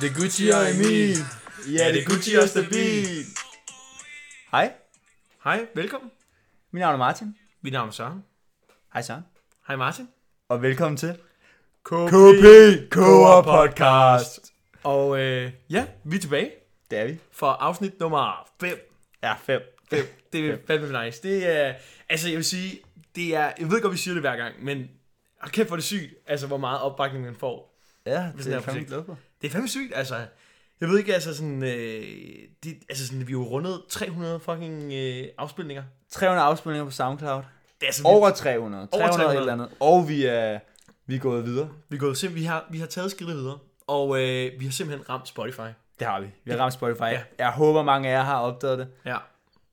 Det 0.00 0.10
er 0.10 0.14
Gucci 0.20 0.48
og 0.48 0.70
Emil. 0.74 1.16
Ja, 1.72 1.92
det 1.92 2.02
er 2.02 2.04
Gucci 2.04 2.34
og 2.34 2.48
Stabil. 2.48 3.24
Hej, 4.50 4.72
Hej, 5.44 5.66
velkommen. 5.74 6.10
mit 6.70 6.80
navn 6.80 6.94
er 6.94 6.98
Martin. 6.98 7.36
Mit 7.62 7.72
navn 7.72 7.88
er 7.88 7.92
Søren. 7.92 8.24
Hej 8.92 9.02
Søren. 9.02 9.22
Hej 9.66 9.76
Martin. 9.76 10.08
Og 10.48 10.62
velkommen 10.62 10.96
til 10.96 11.12
KP 11.84 12.44
Koger 12.90 13.42
Podcast. 13.42 14.52
Og 14.82 15.20
øh, 15.20 15.52
ja, 15.70 15.86
vi 16.04 16.16
er 16.16 16.20
tilbage 16.20 16.50
Det 16.90 16.98
er 16.98 17.06
vi. 17.06 17.18
for 17.32 17.46
afsnit 17.46 18.00
nummer 18.00 18.48
5. 18.60 18.90
Ja, 19.22 19.34
fem. 19.34 19.60
Det 20.32 20.50
er 20.50 20.56
fandme 20.66 21.04
nice. 21.04 21.22
Det 21.22 21.46
er, 21.58 21.74
altså 22.08 22.28
jeg 22.28 22.36
vil 22.36 22.44
sige, 22.44 22.80
det 23.16 23.34
er, 23.36 23.52
jeg 23.58 23.70
ved 23.70 23.80
godt, 23.82 23.92
vi 23.92 23.98
siger 23.98 24.14
det 24.14 24.22
hver 24.22 24.36
gang, 24.36 24.64
men 24.64 24.88
hold 25.40 25.50
kæft, 25.52 25.68
hvor 25.68 25.74
er 25.76 25.78
det 25.78 25.84
sygt, 25.84 26.14
altså 26.26 26.46
hvor 26.46 26.56
meget 26.56 26.80
opbakning 26.80 27.24
man 27.24 27.36
får. 27.36 27.78
Ja, 28.06 28.10
det 28.12 28.16
er 28.18 28.22
er 28.22 28.26
jeg 28.26 28.36
fandme 28.44 28.62
projekt. 28.64 28.88
glad 28.88 29.04
for. 29.06 29.18
Det 29.42 29.48
er 29.48 29.52
fandme 29.52 29.68
sygt, 29.68 29.92
altså. 29.94 30.16
Jeg 30.80 30.88
ved 30.88 30.98
ikke, 30.98 31.14
altså 31.14 31.34
sådan, 31.36 31.62
øh, 31.62 32.04
det, 32.64 32.74
altså 32.88 33.06
sådan, 33.06 33.26
vi 33.26 33.32
har 33.32 33.38
jo 33.40 33.44
rundet 33.44 33.82
300 33.88 34.40
fucking 34.40 34.92
øh, 34.92 35.24
afspilninger. 35.38 35.82
300 36.10 36.46
afspilninger 36.46 36.84
på 36.84 36.90
SoundCloud. 36.90 37.42
Det 37.42 37.82
er 37.82 37.86
altså 37.86 38.02
Over 38.04 38.30
300. 38.30 38.88
Over 38.92 39.06
300 39.06 39.10
et 39.10 39.14
300. 39.14 39.38
eller 39.40 39.52
andet. 39.52 39.68
Og 39.80 40.08
vi 40.08 40.24
er, 40.24 40.58
vi 41.06 41.14
er 41.14 41.18
gået 41.18 41.44
videre. 41.44 41.68
Vi, 41.88 41.96
er 41.96 42.00
gået, 42.00 42.24
sim- 42.24 42.34
vi, 42.34 42.44
har, 42.44 42.66
vi 42.70 42.78
har 42.78 42.86
taget 42.86 43.10
skridtet 43.10 43.36
videre, 43.36 43.58
og 43.86 44.20
øh, 44.22 44.52
vi 44.60 44.64
har 44.64 44.72
simpelthen 44.72 45.08
ramt 45.08 45.28
Spotify. 45.28 45.60
Det 45.98 46.06
har 46.06 46.20
vi. 46.20 46.26
Vi 46.44 46.50
har 46.50 46.58
ramt 46.58 46.72
Spotify. 46.74 47.02
Ja. 47.02 47.20
Jeg 47.38 47.50
håber, 47.50 47.82
mange 47.82 48.08
af 48.08 48.12
jer 48.12 48.22
har 48.22 48.40
opdaget 48.40 48.78
det. 48.78 48.88
Ja, 49.06 49.16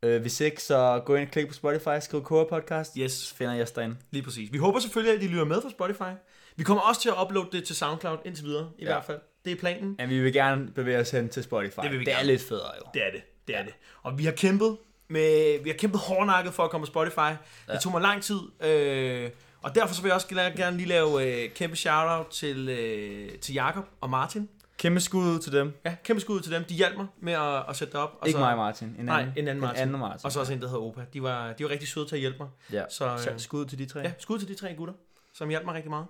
Øh, 0.03 0.21
hvis 0.21 0.39
ikke, 0.41 0.63
så 0.63 1.01
gå 1.05 1.15
ind 1.15 1.25
og 1.27 1.31
klik 1.31 1.47
på 1.47 1.53
Spotify, 1.53 1.89
skriv 2.01 2.23
Koger 2.23 2.45
Podcast. 2.49 2.93
yes, 2.97 3.11
Så 3.11 3.35
finder 3.35 3.53
jeg 3.53 3.75
derinde. 3.75 3.95
lige 4.11 4.23
præcis. 4.23 4.51
Vi 4.51 4.57
håber 4.57 4.79
selvfølgelig, 4.79 5.15
at 5.17 5.23
I 5.23 5.27
lytter 5.27 5.45
med 5.45 5.61
på 5.61 5.69
Spotify. 5.69 6.11
Vi 6.55 6.63
kommer 6.63 6.81
også 6.83 7.01
til 7.01 7.09
at 7.09 7.15
uploade 7.23 7.49
det 7.51 7.63
til 7.63 7.75
SoundCloud 7.75 8.17
indtil 8.25 8.45
videre, 8.45 8.69
i 8.77 8.83
Ja. 8.83 8.87
hvert 8.91 9.03
fald. 9.05 9.19
Det 9.45 9.51
er 9.51 9.55
planen. 9.55 9.95
Men 9.99 10.09
vi 10.09 10.19
vil 10.19 10.33
gerne 10.33 10.67
bevæge 10.71 10.99
os 10.99 11.11
hen 11.11 11.29
til 11.29 11.43
Spotify. 11.43 11.79
Det 11.83 11.91
vil 11.91 11.99
vi 11.99 12.05
det 12.05 12.11
er 12.13 12.17
gerne. 12.17 12.27
lidt 12.27 12.41
federe 12.41 12.71
jo. 12.77 12.83
Det 12.93 13.05
er 13.07 13.11
det. 13.11 13.21
Det 13.47 13.57
er 13.57 13.63
det. 13.63 13.73
Og 14.03 14.17
vi 14.17 14.25
har 14.25 14.31
kæmpet 14.31 14.77
med, 15.07 15.63
vi 15.63 15.69
har 15.69 15.77
kæmpet 15.77 15.99
hårdnakket 15.99 16.53
for 16.53 16.63
at 16.63 16.69
komme 16.71 16.85
på 16.85 16.91
Spotify. 16.91 17.17
Ja. 17.19 17.73
Det 17.73 17.81
tog 17.81 17.91
mig 17.91 18.01
lang 18.01 18.23
tid. 18.23 18.39
Øh, 18.63 19.29
og 19.61 19.75
derfor 19.75 19.93
så 19.95 20.01
vil 20.01 20.09
jeg 20.09 20.15
også 20.15 20.27
gerne- 20.27 20.77
lige 20.77 20.89
lave 20.89 21.43
øh, 21.43 21.49
kæmpe 21.51 21.75
shout-out 21.75 22.27
til, 22.27 22.69
øh, 22.69 23.29
til 23.39 23.53
Jakob 23.53 23.85
og 24.01 24.09
Martin. 24.09 24.49
Kæmpe 24.77 24.99
skud 24.99 25.23
ud 25.25 25.39
til 25.39 25.51
dem. 25.51 25.73
Ja, 25.85 25.95
kæmpe 26.03 26.21
skud 26.21 26.39
til 26.41 26.51
dem. 26.51 26.63
De 26.63 26.73
hjalp 26.73 26.97
mig 26.97 27.07
med 27.21 27.33
at, 27.33 27.63
at 27.69 27.75
sætte 27.75 27.91
det 27.93 28.01
op. 28.01 28.17
Og 28.21 28.27
Ikke 28.27 28.37
så, 28.37 28.39
mig, 28.39 28.57
Martin. 28.57 28.87
En 28.87 28.93
anden. 28.93 29.05
Nej, 29.05 29.21
en 29.21 29.47
anden 29.47 29.59
Martin. 29.59 29.77
En 29.77 29.81
anden 29.81 29.99
Martin. 29.99 30.25
Og 30.25 30.31
så 30.31 30.39
også 30.39 30.53
en, 30.53 30.61
der 30.61 30.67
hedder 30.67 30.81
Opa. 30.83 31.01
De 31.13 31.23
var, 31.23 31.53
de 31.53 31.63
var 31.63 31.69
rigtig 31.69 31.87
søde 31.87 32.07
til 32.07 32.15
at 32.15 32.19
hjælpe 32.19 32.37
mig. 32.39 32.47
Ja. 32.73 32.83
Så, 32.89 33.17
Så 33.17 33.29
øh, 33.31 33.39
skud 33.39 33.65
til 33.65 33.79
de 33.79 33.85
tre. 33.85 33.99
ja, 33.99 34.11
skud 34.19 34.39
til 34.39 34.47
de 34.47 34.53
tre 34.55 34.73
gutter, 34.75 34.93
som 35.33 35.49
hjalp 35.49 35.65
mig 35.65 35.73
rigtig 35.75 35.89
meget. 35.89 36.05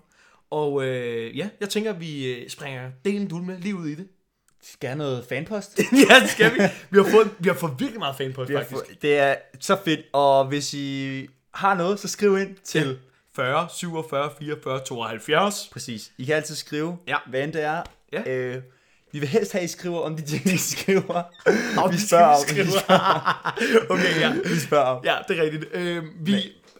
Og 0.51 0.85
øh, 0.85 1.37
ja, 1.37 1.49
jeg 1.59 1.69
tænker, 1.69 1.93
at 1.93 1.99
vi 1.99 2.33
øh, 2.33 2.49
springer 2.49 2.91
delen 3.05 3.27
dul 3.27 3.41
med 3.43 3.57
lige 3.59 3.75
ud 3.75 3.87
i 3.87 3.95
det. 3.95 4.07
Skal 4.63 4.87
have 4.89 4.97
noget 4.97 5.25
fanpost? 5.29 5.79
ja, 6.09 6.19
det 6.21 6.29
skal 6.29 6.53
vi. 6.53 6.59
Vi 6.89 6.97
har 6.97 7.11
fået, 7.11 7.29
vi 7.39 7.49
har 7.49 7.55
fået 7.55 7.73
virkelig 7.79 7.99
meget 7.99 8.15
fan 8.15 8.33
på 8.33 8.41
os, 8.41 8.49
Vi 8.49 8.53
har 8.53 8.61
faktisk. 8.61 8.85
fået- 8.87 9.01
det 9.01 9.17
er 9.17 9.35
så 9.59 9.77
fedt, 9.85 9.99
og 10.13 10.45
hvis 10.47 10.73
I 10.73 11.27
har 11.53 11.73
noget, 11.75 11.99
så 11.99 12.07
skriv 12.07 12.37
ind 12.37 12.55
til... 12.63 12.81
Til 12.83 12.97
40, 13.35 13.67
47, 13.75 14.31
44, 14.39 14.79
72. 14.85 15.69
Præcis. 15.73 16.11
I 16.17 16.25
kan 16.25 16.35
altid 16.35 16.55
skrive, 16.55 16.97
Ja. 17.07 17.17
hvad 17.29 17.43
end 17.43 17.53
det 17.53 17.63
er. 17.63 17.83
Ja. 18.13 18.31
Øh, 18.31 18.61
vi 19.11 19.19
vil 19.19 19.27
helst 19.29 19.51
have, 19.51 19.59
at 19.63 19.69
I 19.69 19.71
skriver 19.71 19.99
om 20.01 20.15
de 20.15 20.21
ting, 20.21 20.45
I 20.45 20.57
skriver. 20.57 21.23
Og 21.83 21.91
vi 21.93 21.97
spørger 21.97 22.25
om. 22.25 23.15
okay, 23.97 24.19
ja. 24.19 24.33
Vi 24.53 24.59
spørger 24.59 24.85
om. 24.85 25.05
Ja, 25.05 25.15
det 25.27 25.39
er 25.39 25.43
rigtigt. 25.43 25.65
Øh, 25.73 26.03
vi, 26.21 26.33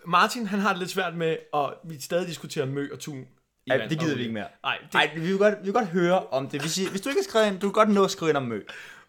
Martin, 0.08 0.48
han 0.48 0.59
har 0.59 0.70
det 0.70 0.80
lidt 0.80 0.92
svært 0.92 1.16
med, 1.16 1.38
at 1.54 1.70
vi 1.83 2.02
stadig 2.02 2.28
diskuterer 2.28 2.66
mø 2.66 2.89
og 2.94 3.00
tun. 3.00 3.26
Ej, 3.70 3.78
vand 3.78 3.89
det 3.89 4.00
gider 4.00 4.16
vi 4.16 4.22
ikke 4.22 4.34
mere. 4.34 4.48
Nej, 4.64 4.78
det, 4.84 4.94
Nej, 4.94 5.12
vi 5.16 5.22
vil, 5.22 5.38
godt, 5.38 5.53
vi 5.59 5.64
vil 5.64 5.73
godt 5.73 5.88
høre 5.88 6.28
om 6.28 6.50
det. 6.50 6.62
Hvis, 6.62 6.78
I, 6.78 6.89
hvis 6.89 7.02
du 7.02 7.09
ikke 7.09 7.20
har 7.20 7.23
skrevet 7.30 7.48
ind, 7.48 7.59
du 7.59 7.67
kan 7.67 7.73
godt 7.73 7.89
nå 7.89 8.03
at 8.03 8.11
skrive 8.11 8.30
ind 8.30 8.38
om 8.38 8.44
mø. 8.44 8.61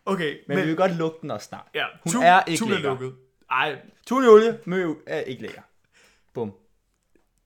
okay. 0.06 0.36
Men, 0.48 0.56
men 0.56 0.58
vi 0.58 0.68
vil 0.68 0.76
godt 0.76 0.96
lugte 0.96 1.18
den 1.22 1.30
også 1.30 1.46
snart. 1.46 1.66
ja, 1.74 1.84
hun 2.04 2.12
tun, 2.12 2.22
er 2.22 2.42
ikke 2.46 2.64
er 2.64 2.68
lækker. 2.68 2.90
lukket. 2.90 3.14
Ej, 3.50 3.76
Tun 4.06 4.24
i 4.24 4.26
olie, 4.26 4.58
mø 4.64 4.94
er 5.06 5.20
ikke 5.20 5.42
lækker. 5.42 5.60
Bum. 6.34 6.52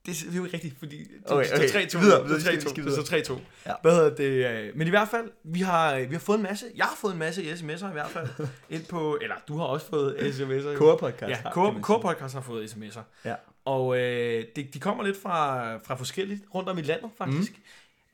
Det 0.05 0.21
er 0.23 0.29
det 0.29 0.37
jo 0.37 0.43
ikke 0.45 0.53
rigtigt, 0.53 0.79
fordi 0.79 0.97
det, 1.03 1.31
Okay, 1.31 1.49
det 1.49 1.53
okay. 1.57 1.67
står 1.67 1.99
3-2. 1.99 2.03
Videre, 2.03 2.19
Det 2.19 2.27
videre, 2.29 2.41
står 2.41 2.51
vi 2.51 2.59
skal 2.59 2.71
3-2. 2.71 2.75
Det 2.75 2.85
videre. 2.85 3.05
står 3.05 3.35
3-2. 3.35 3.41
Ja. 3.65 3.71
Hvad 3.81 3.91
hedder 3.95 4.15
det? 4.15 4.65
øh, 4.67 4.77
Men 4.77 4.87
i 4.87 4.89
hvert 4.89 5.07
fald, 5.09 5.31
vi 5.43 5.59
har, 5.59 5.95
vi 5.99 6.13
har 6.13 6.19
fået 6.19 6.37
en 6.37 6.43
masse, 6.43 6.65
jeg 6.75 6.85
har 6.85 6.95
fået 6.95 7.13
en 7.13 7.19
masse 7.19 7.41
sms'er 7.53 7.89
i 7.89 7.91
hvert 7.93 8.09
fald, 8.09 8.27
ind 8.69 8.85
på, 8.85 9.17
eller 9.21 9.35
du 9.47 9.57
har 9.57 9.65
også 9.65 9.85
fået 9.89 10.15
sms'er. 10.15 10.77
Koger 10.77 10.95
podcast. 10.97 11.29
Ja, 11.29 11.51
Core 11.51 11.73
sige. 11.73 12.01
Podcast 12.01 12.33
har 12.33 12.41
fået 12.41 12.67
sms'er. 12.73 13.01
Ja. 13.25 13.35
Og 13.65 13.97
øh, 13.99 14.45
de, 14.55 14.63
de 14.73 14.79
kommer 14.79 15.03
lidt 15.03 15.21
fra, 15.21 15.77
fra 15.77 15.95
forskelligt 15.95 16.41
rundt 16.55 16.69
om 16.69 16.77
i 16.77 16.81
landet, 16.81 17.09
faktisk. 17.17 17.51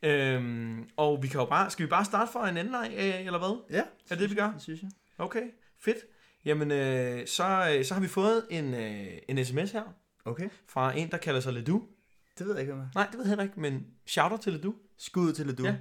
Mm. 0.03 0.09
Øhm, 0.09 0.89
og 0.97 1.23
vi 1.23 1.27
kan 1.27 1.39
jo 1.39 1.45
bare, 1.45 1.69
skal 1.69 1.85
vi 1.85 1.89
bare 1.89 2.05
starte 2.05 2.31
fra 2.31 2.49
en 2.49 2.57
anden 2.57 2.75
af, 2.75 2.89
øh, 3.19 3.25
eller 3.25 3.39
hvad? 3.39 3.61
Ja, 3.77 3.81
Er 4.09 4.15
det, 4.15 4.29
vi 4.29 4.35
gør? 4.35 4.51
det 4.53 4.61
synes 4.61 4.81
jeg. 4.81 4.89
Okay, 5.17 5.41
fedt. 5.83 5.97
Jamen, 6.45 6.71
øh, 6.71 7.27
så, 7.27 7.73
øh, 7.77 7.85
så 7.85 7.93
har 7.93 8.01
vi 8.01 8.07
fået 8.07 8.43
en, 8.49 8.73
øh, 8.73 9.07
en 9.27 9.45
sms 9.45 9.71
her 9.71 9.81
Okay. 10.25 10.49
fra 10.67 10.97
en, 10.97 11.11
der 11.11 11.17
kalder 11.17 11.39
sig 11.39 11.53
Ledu. 11.53 11.83
Det 12.37 12.47
ved 12.47 12.53
jeg 12.53 12.61
ikke, 12.61 12.73
hvad 12.73 12.85
Nej, 12.95 13.05
det 13.11 13.17
ved 13.17 13.25
jeg 13.25 13.29
heller 13.29 13.43
ikke, 13.43 13.59
men 13.59 13.85
shouter 14.05 14.37
til 14.37 14.53
Ledu. 14.53 14.73
Skud 14.97 15.33
til 15.33 15.57
du. 15.57 15.65
Ja. 15.65 15.75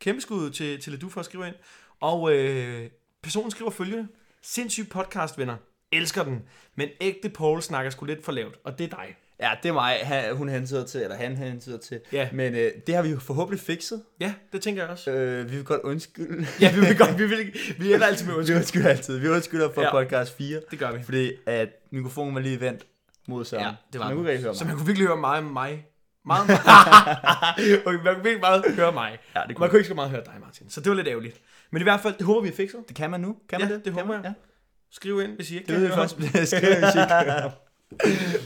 Kæmpe 0.00 0.20
skud 0.20 0.50
til, 0.50 0.80
til 0.80 0.92
Ledu 0.92 1.08
for 1.08 1.20
at 1.20 1.24
skrive 1.24 1.46
ind. 1.46 1.54
Og 2.00 2.32
øh, 2.34 2.90
personen 3.22 3.50
skriver 3.50 3.70
følgende. 3.70 4.08
Sindssyg 4.42 4.88
podcast, 4.88 5.38
venner. 5.38 5.56
Elsker 5.92 6.24
den. 6.24 6.42
Men 6.74 6.88
ægte 7.00 7.28
Paul 7.28 7.62
snakker 7.62 7.90
sgu 7.90 8.04
lidt 8.04 8.24
for 8.24 8.32
lavt, 8.32 8.54
og 8.64 8.78
det 8.78 8.84
er 8.92 8.96
dig. 8.96 9.16
Ja, 9.40 9.50
det 9.62 9.68
er 9.68 9.72
mig, 9.72 9.98
han, 10.02 10.36
hun 10.36 10.48
hentyder 10.48 10.86
til, 10.86 11.02
eller 11.02 11.16
han 11.16 11.36
hentyder 11.36 11.78
til. 11.78 12.00
Ja. 12.12 12.28
Men 12.32 12.54
øh, 12.54 12.70
det 12.86 12.94
har 12.94 13.02
vi 13.02 13.08
jo 13.08 13.18
forhåbentlig 13.18 13.60
fikset. 13.60 14.02
Ja, 14.20 14.34
det 14.52 14.62
tænker 14.62 14.82
jeg 14.82 14.90
også. 14.90 15.10
Øh, 15.10 15.50
vi 15.50 15.56
vil 15.56 15.64
godt 15.64 15.80
undskylde. 15.82 16.46
Ja, 16.60 16.74
vi 16.74 16.80
vil 16.80 16.98
godt, 16.98 17.18
vi, 17.20 17.26
vil, 17.26 17.54
vi 17.78 17.94
ender 17.94 18.06
altid 18.06 18.26
med 18.26 18.34
vi 18.34 18.38
undskyld. 18.38 18.56
undskylder 18.56 18.88
altid. 18.88 19.18
Vi 19.18 19.28
undskylder 19.28 19.72
for 19.72 19.82
ja. 19.82 19.90
podcast 19.90 20.36
4, 20.36 20.60
Det 20.70 20.78
gør 20.78 20.92
vi. 20.92 21.02
fordi 21.02 21.32
at 21.46 21.68
mikrofonen 21.90 22.34
var 22.34 22.40
lige 22.40 22.60
vendt 22.60 22.86
mod 23.28 23.44
Søren. 23.44 23.64
Ja, 23.64 23.74
det 23.92 24.00
var 24.00 24.06
Så 24.06 24.08
man 24.08 24.16
kunne 24.16 24.28
rigtig 24.30 24.44
høre 24.44 24.54
Så 24.54 24.64
mig. 24.64 24.68
man 24.68 24.76
kunne 24.76 24.86
virkelig 24.86 25.06
høre 25.08 25.16
meget 25.16 25.44
om 25.44 25.50
mig. 25.52 25.86
Meget 26.24 26.42
okay, 27.86 27.94
man 28.04 28.14
kunne 28.14 28.22
virkelig 28.24 28.40
meget 28.40 28.64
høre 28.74 28.92
mig. 28.92 29.18
Ja, 29.34 29.40
det, 29.40 29.48
Man 29.48 29.54
kunne. 29.56 29.68
kunne 29.68 29.78
ikke 29.78 29.88
så 29.88 29.94
meget 29.94 30.10
høre 30.10 30.24
dig, 30.24 30.34
Martin. 30.40 30.70
Så 30.70 30.80
det 30.80 30.90
var 30.90 30.96
lidt 30.96 31.08
ærgerligt. 31.08 31.40
Men 31.70 31.82
i 31.82 31.82
hvert 31.82 32.00
fald, 32.00 32.14
det 32.18 32.26
håber 32.26 32.40
vi 32.40 32.48
er 32.48 32.52
fikset. 32.52 32.80
det 32.88 32.96
kan 32.96 33.10
man 33.10 33.20
nu. 33.20 33.36
Kan 33.48 33.60
Ja, 33.60 33.64
man 33.64 33.74
det? 33.74 33.84
det 33.84 33.92
Kan 33.94 34.02
håber 34.02 34.14
man? 34.14 34.24
jeg. 34.24 34.34
Ja. 34.38 34.42
Skriv 34.90 35.20
ind, 35.20 35.30
hvis 35.36 35.50
I 35.50 35.54
ikke 35.54 35.66
Det 35.66 35.74
kan 35.74 35.86
høre 35.86 35.96
først. 35.96 36.14
Skriv, 36.56 36.74
hvis 36.74 36.94
I 36.94 36.98
ikke. 36.98 37.52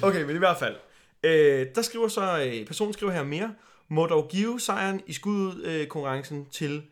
Okay, 0.03 0.23
men 0.23 0.37
i 0.37 0.39
hvert 0.39 0.57
fald. 0.57 0.77
Øh, 1.25 1.67
der 1.75 1.83
skriver 1.83 2.09
så, 2.09 2.43
øh, 2.45 2.67
personen 2.67 2.93
skriver 2.93 3.13
her 3.13 3.23
mere, 3.25 3.55
må 3.89 4.07
dog 4.07 4.29
give 4.31 4.61
sejren 4.61 5.01
i 5.07 5.13
skuddet 5.13 5.65
øh, 5.65 5.87
konkurrencen 5.87 6.47
til 6.47 6.83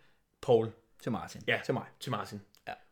Paul, 0.42 0.68
Til 1.02 1.12
Martin. 1.12 1.40
Ja. 1.46 1.58
Til 1.64 1.74
mig. 1.74 1.82
til 2.00 2.10
Martin. 2.10 2.40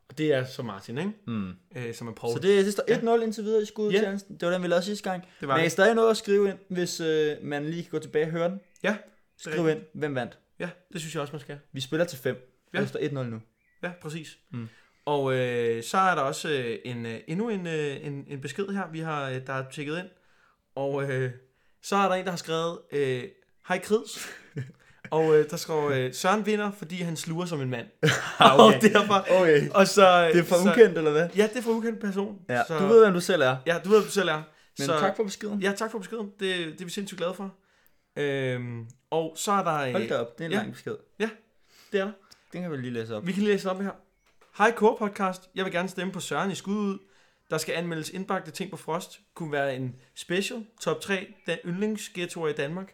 Ja. 0.07 0.13
Og 0.13 0.19
det 0.19 0.33
er 0.33 0.45
så 0.45 0.63
Martin, 0.63 0.99
ikke? 0.99 1.13
Mm. 1.27 1.53
Øh, 1.77 1.95
som 1.95 2.09
er 2.09 2.13
Paul. 2.13 2.33
Så 2.33 2.39
det, 2.39 2.65
det 2.65 2.73
står 2.73 3.17
1-0 3.19 3.23
indtil 3.23 3.45
videre 3.45 3.63
i 3.63 3.65
skuddet 3.65 3.93
Ja. 3.93 3.99
til 3.99 4.09
Hansen. 4.09 4.35
Det 4.41 4.47
var 4.47 4.53
den, 4.53 4.63
vi 4.63 4.69
lavede 4.69 4.85
sidste 4.85 5.11
gang. 5.11 5.25
det 5.41 5.49
var 5.49 5.55
Men 5.55 5.61
I 5.61 5.63
det. 5.63 5.67
er 5.67 5.71
stadig 5.71 5.95
noget 5.95 6.11
at 6.11 6.17
skrive 6.17 6.49
ind, 6.51 6.59
hvis 6.69 7.01
øh, 7.01 7.37
man 7.43 7.65
lige 7.65 7.83
kan 7.83 7.91
gå 7.91 7.99
tilbage 7.99 8.25
og 8.25 8.31
høre 8.31 8.49
den. 8.51 8.61
Ja, 8.83 8.97
Skriv 9.39 9.69
ind, 9.69 9.81
hvem 9.95 10.15
vandt. 10.15 10.39
Ja, 10.59 10.69
det 10.93 11.01
synes 11.01 11.15
jeg 11.15 11.21
også, 11.21 11.33
man 11.33 11.41
skal. 11.41 11.59
Vi 11.73 11.81
spiller 11.81 12.05
til 12.07 12.19
5. 12.19 12.35
Ja. 12.75 12.79
Ja. 12.79 12.81
Det 12.81 12.89
står 12.89 13.01
1-0 13.01 13.13
nu. 13.13 13.41
Ja, 13.83 13.93
præcis. 14.03 14.39
Mm. 14.53 14.69
Og 15.05 15.35
øh, 15.35 15.83
så 15.83 15.99
er 15.99 16.15
der 16.15 16.23
også 16.23 16.49
øh, 16.49 16.79
en, 16.85 17.07
øh, 17.07 17.21
endnu 17.29 17.49
en, 17.49 17.67
øh, 17.67 18.07
en, 18.07 18.25
en 18.29 18.41
besked 18.41 18.67
her, 18.69 18.91
vi 18.93 19.01
har, 19.01 19.29
øh, 19.31 19.47
der 19.47 19.53
er 19.53 19.71
tjekket 19.71 19.99
ind. 19.99 20.09
Og 20.75 21.03
øh, 21.11 21.31
så 21.83 21.97
er 21.97 22.09
der 22.09 22.15
en, 22.15 22.25
der 22.25 22.31
har 22.31 22.37
skrevet, 22.37 22.79
øh, 22.93 23.25
Hej 23.69 23.79
Krids. 23.79 24.29
og 25.11 25.37
øh, 25.39 25.51
der 25.51 25.57
står, 25.57 25.91
øh, 25.91 26.15
Søren 26.15 26.47
vinder, 26.47 26.71
fordi 26.71 26.97
han 26.97 27.17
sluger 27.17 27.47
som 27.47 27.61
en 27.61 27.71
mand. 27.71 27.87
Ah, 28.39 28.59
og 28.59 28.67
okay. 28.67 28.81
derfor, 28.93 29.27
Okay. 29.41 29.69
og 29.71 29.87
så, 29.89 30.29
Det 30.33 30.39
er 30.41 30.45
for 30.45 30.57
så, 30.57 30.71
ukendt, 30.73 30.99
eller 30.99 31.11
hvad? 31.11 31.29
Ja, 31.37 31.43
det 31.53 31.57
er 31.57 31.63
for 31.63 31.71
ukendt 31.71 32.01
person. 32.01 32.39
Ja, 32.49 32.63
så, 32.69 32.79
du 32.79 32.87
ved, 32.87 33.03
hvem 33.05 33.15
du 33.15 33.21
selv 33.21 33.43
er. 33.43 33.57
Ja, 33.67 33.79
du 33.85 33.89
ved, 33.89 33.99
hvad 33.99 34.07
du 34.07 34.13
selv 34.13 34.29
er. 34.29 34.43
Men 34.79 34.87
så, 34.87 34.99
tak 34.99 35.17
for 35.17 35.25
beskeden. 35.25 35.61
Ja, 35.63 35.73
tak 35.77 35.91
for 35.91 35.99
beskeden. 35.99 36.27
Det, 36.41 36.41
det 36.67 36.81
er 36.81 36.85
vi 36.85 36.91
sindssygt 36.91 37.19
glade 37.19 37.35
for. 37.35 37.55
Øhm, 38.17 38.87
og 39.11 39.33
så 39.37 39.53
er 39.53 39.65
der... 39.65 39.75
øh, 39.81 39.93
Hold 39.93 40.09
da 40.09 40.19
op, 40.19 40.39
det 40.39 40.45
er 40.45 40.47
en 40.47 40.53
ja. 40.53 40.59
lang 40.59 40.73
besked. 40.73 40.95
Det 41.19 41.31
er 42.01 42.05
der. 42.05 42.13
Den 42.53 42.63
kan 42.63 42.71
vi 42.73 42.77
lige 42.77 42.93
læse 42.93 43.17
op. 43.17 43.27
Vi 43.27 43.33
kan 43.33 43.43
lige 43.43 43.53
læse 43.53 43.71
op 43.71 43.81
her. 43.81 43.91
Hej 44.59 44.73
Core 44.73 44.97
Podcast. 44.99 45.51
Jeg 45.55 45.65
vil 45.65 45.73
gerne 45.73 45.89
stemme 45.89 46.13
på 46.13 46.21
Søren 46.21 46.51
i 46.51 46.55
skud 46.55 46.77
ud. 46.77 46.99
Der 47.51 47.59
skal 47.59 47.75
anmeldes 47.75 48.11
indbagte 48.11 48.51
ting 48.51 48.71
på 48.71 48.77
Frost. 48.77 49.21
Kunne 49.35 49.53
være 49.53 49.77
en 49.77 49.95
special. 50.15 50.65
Top 50.81 51.01
3. 51.01 51.27
Den 51.47 51.59
yndlingsghettoer 51.67 52.49
i 52.49 52.53
Danmark. 52.53 52.93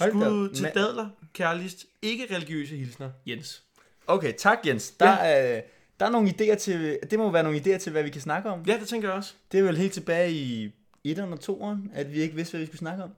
Skud 0.00 0.54
til 0.54 0.62
Men- 0.62 0.72
dadler, 0.74 1.08
kærligst, 1.32 1.86
ikke 2.02 2.26
religiøse 2.34 2.76
hilsner. 2.76 3.10
Jens. 3.26 3.62
Okay, 4.06 4.32
tak 4.38 4.58
Jens. 4.66 4.90
Der, 4.90 5.08
er, 5.10 5.60
der 6.00 6.06
er 6.06 6.10
nogle 6.10 6.28
idéer 6.28 6.54
til, 6.54 6.98
det 7.10 7.18
må 7.18 7.30
være 7.30 7.42
nogle 7.42 7.58
idéer 7.58 7.78
til, 7.78 7.92
hvad 7.92 8.02
vi 8.02 8.10
kan 8.10 8.20
snakke 8.20 8.50
om. 8.50 8.62
Ja, 8.66 8.78
det 8.80 8.88
tænker 8.88 9.08
jeg 9.08 9.16
også. 9.16 9.34
Det 9.52 9.60
er 9.60 9.64
vel 9.64 9.76
helt 9.76 9.92
tilbage 9.92 10.32
i 10.32 10.72
1'eren 11.08 11.20
og 11.22 11.38
2'eren, 11.42 11.98
at 11.98 12.12
vi 12.12 12.20
ikke 12.20 12.34
vidste, 12.34 12.50
hvad 12.52 12.60
vi 12.60 12.66
skulle 12.66 12.78
snakke 12.78 13.02
om. 13.04 13.10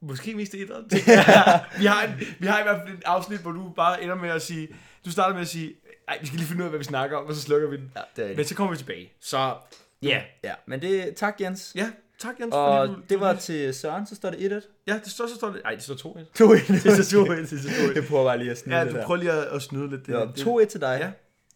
Måske 0.00 0.36
det 0.50 0.62
et 0.62 0.70
vi, 1.80 1.86
har 1.86 2.02
en, 2.06 2.20
vi 2.38 2.46
har 2.46 2.60
i 2.60 2.62
hvert 2.62 2.80
fald 2.86 2.98
et 2.98 3.02
afsnit, 3.04 3.40
hvor 3.40 3.50
du 3.52 3.72
bare 3.76 4.02
ender 4.02 4.14
med 4.14 4.28
at 4.30 4.42
sige... 4.42 4.68
Du 5.04 5.10
starter 5.10 5.32
med 5.34 5.42
at 5.42 5.48
sige, 5.48 5.74
ej, 6.08 6.18
vi 6.20 6.26
skal 6.26 6.38
lige 6.38 6.48
finde 6.48 6.62
ud 6.62 6.64
af, 6.64 6.70
hvad 6.70 6.78
vi 6.78 6.84
snakker 6.84 7.16
om, 7.16 7.26
og 7.26 7.34
så 7.34 7.40
slukker 7.40 7.68
vi 7.68 7.76
den. 7.76 7.92
Ja, 7.96 8.00
det 8.16 8.30
er 8.32 8.36
Men 8.36 8.44
så 8.44 8.54
kommer 8.54 8.72
vi 8.72 8.78
tilbage. 8.78 9.12
Så 9.20 9.54
ja, 10.02 10.22
Ja, 10.44 10.54
men 10.66 10.82
det 10.82 11.14
tak 11.16 11.40
Jens. 11.40 11.72
ja 11.76 11.90
Tak, 12.18 12.40
Jens. 12.40 12.54
Og 12.54 12.86
fordi 12.88 12.94
du, 12.94 13.00
det 13.00 13.10
du 13.10 13.18
var 13.18 13.32
lige- 13.32 13.40
til 13.40 13.74
Søren, 13.74 14.06
så 14.06 14.14
står 14.14 14.30
det 14.30 14.62
1-1. 14.66 14.68
Ja, 14.86 15.00
det 15.04 15.12
står, 15.12 15.26
så 15.26 15.34
står 15.34 15.50
det... 15.50 15.60
Nej, 15.64 15.74
det 15.74 15.82
står 15.82 15.94
2-1. 15.94 15.98
2-1. 15.98 16.72
Det 16.96 17.06
står 17.06 17.24
2-1. 17.24 17.40
Det 17.40 17.48
står 17.48 17.70
2-1. 17.70 17.94
Jeg 17.94 18.04
prøver 18.08 18.24
bare 18.24 18.38
lige 18.38 18.50
at 18.50 18.58
snide 18.58 18.76
Ja, 18.78 18.84
det 18.84 18.94
du 18.94 19.00
prøver 19.04 19.20
lige 19.20 19.32
at, 19.32 19.44
at 19.44 19.62
snyde 19.62 19.90
lidt. 19.90 20.08
Ja, 20.08 20.20
det, 20.20 20.40
2-1 20.40 20.64
til 20.64 20.80
dig. 20.80 20.98
Ja. 21.00 21.10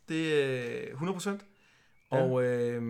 Det 0.08 0.44
er 0.88 0.90
100 0.92 1.14
procent. 1.14 1.40
Ja. 2.12 2.16
Og 2.22 2.44
øh, 2.44 2.82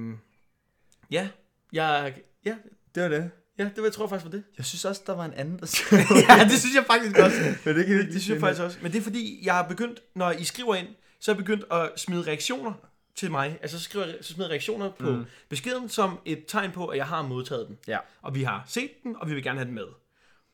ja, 1.11 1.29
jeg, 1.73 2.15
ja, 2.45 2.55
Det 2.95 3.03
var 3.03 3.09
det. 3.09 3.31
ja, 3.59 3.65
det 3.65 3.73
var, 3.77 3.83
jeg 3.83 3.93
tror 3.93 4.07
faktisk 4.07 4.25
var 4.25 4.31
det. 4.31 4.43
Jeg 4.59 4.65
synes 4.67 4.85
også, 4.85 5.03
der 5.07 5.15
var 5.15 5.25
en 5.25 5.35
anden, 5.35 5.59
der 5.59 5.67
ja, 6.39 6.45
det 6.45 6.59
synes 6.61 6.75
jeg 6.75 6.85
faktisk 6.87 7.19
også. 7.19 7.37
Men 7.65 7.77
det 7.77 7.87
kan 7.87 7.97
Det, 7.99 8.05
det 8.07 8.23
synes 8.23 8.29
jeg 8.29 8.41
faktisk 8.41 8.63
også. 8.63 8.79
Men 8.83 8.93
det 8.93 8.99
er 8.99 9.03
fordi, 9.03 9.41
jeg 9.45 9.55
har 9.55 9.69
begyndt, 9.69 10.03
når 10.15 10.31
I 10.31 10.45
skriver 10.45 10.75
ind, 10.75 10.87
så 11.21 11.31
er 11.31 11.35
jeg 11.35 11.45
begyndt 11.45 11.65
at 11.73 11.91
smide 11.97 12.23
reaktioner 12.23 12.73
til 13.19 13.31
mig. 13.31 13.59
Altså 13.63 13.79
så, 13.79 13.85
skriver, 13.85 14.07
jeg- 14.07 14.17
så 14.21 14.33
smider 14.33 14.49
jeg 14.49 14.53
reaktioner 14.53 14.91
på 14.99 15.11
mm. 15.11 15.25
Beskeden 15.49 15.89
som 15.89 16.19
et 16.25 16.45
tegn 16.49 16.71
på, 16.73 16.87
at 16.87 16.99
jeg 16.99 17.07
har 17.07 17.23
modtaget 17.23 17.69
den. 17.69 17.79
Ja. 17.89 17.99
Og 18.23 18.35
vi 18.35 18.43
har 18.43 18.65
set 18.67 18.91
den, 19.03 19.17
og 19.21 19.29
vi 19.29 19.35
vil 19.35 19.43
gerne 19.43 19.59
have 19.59 19.67
den 19.67 19.75
med. 19.75 19.87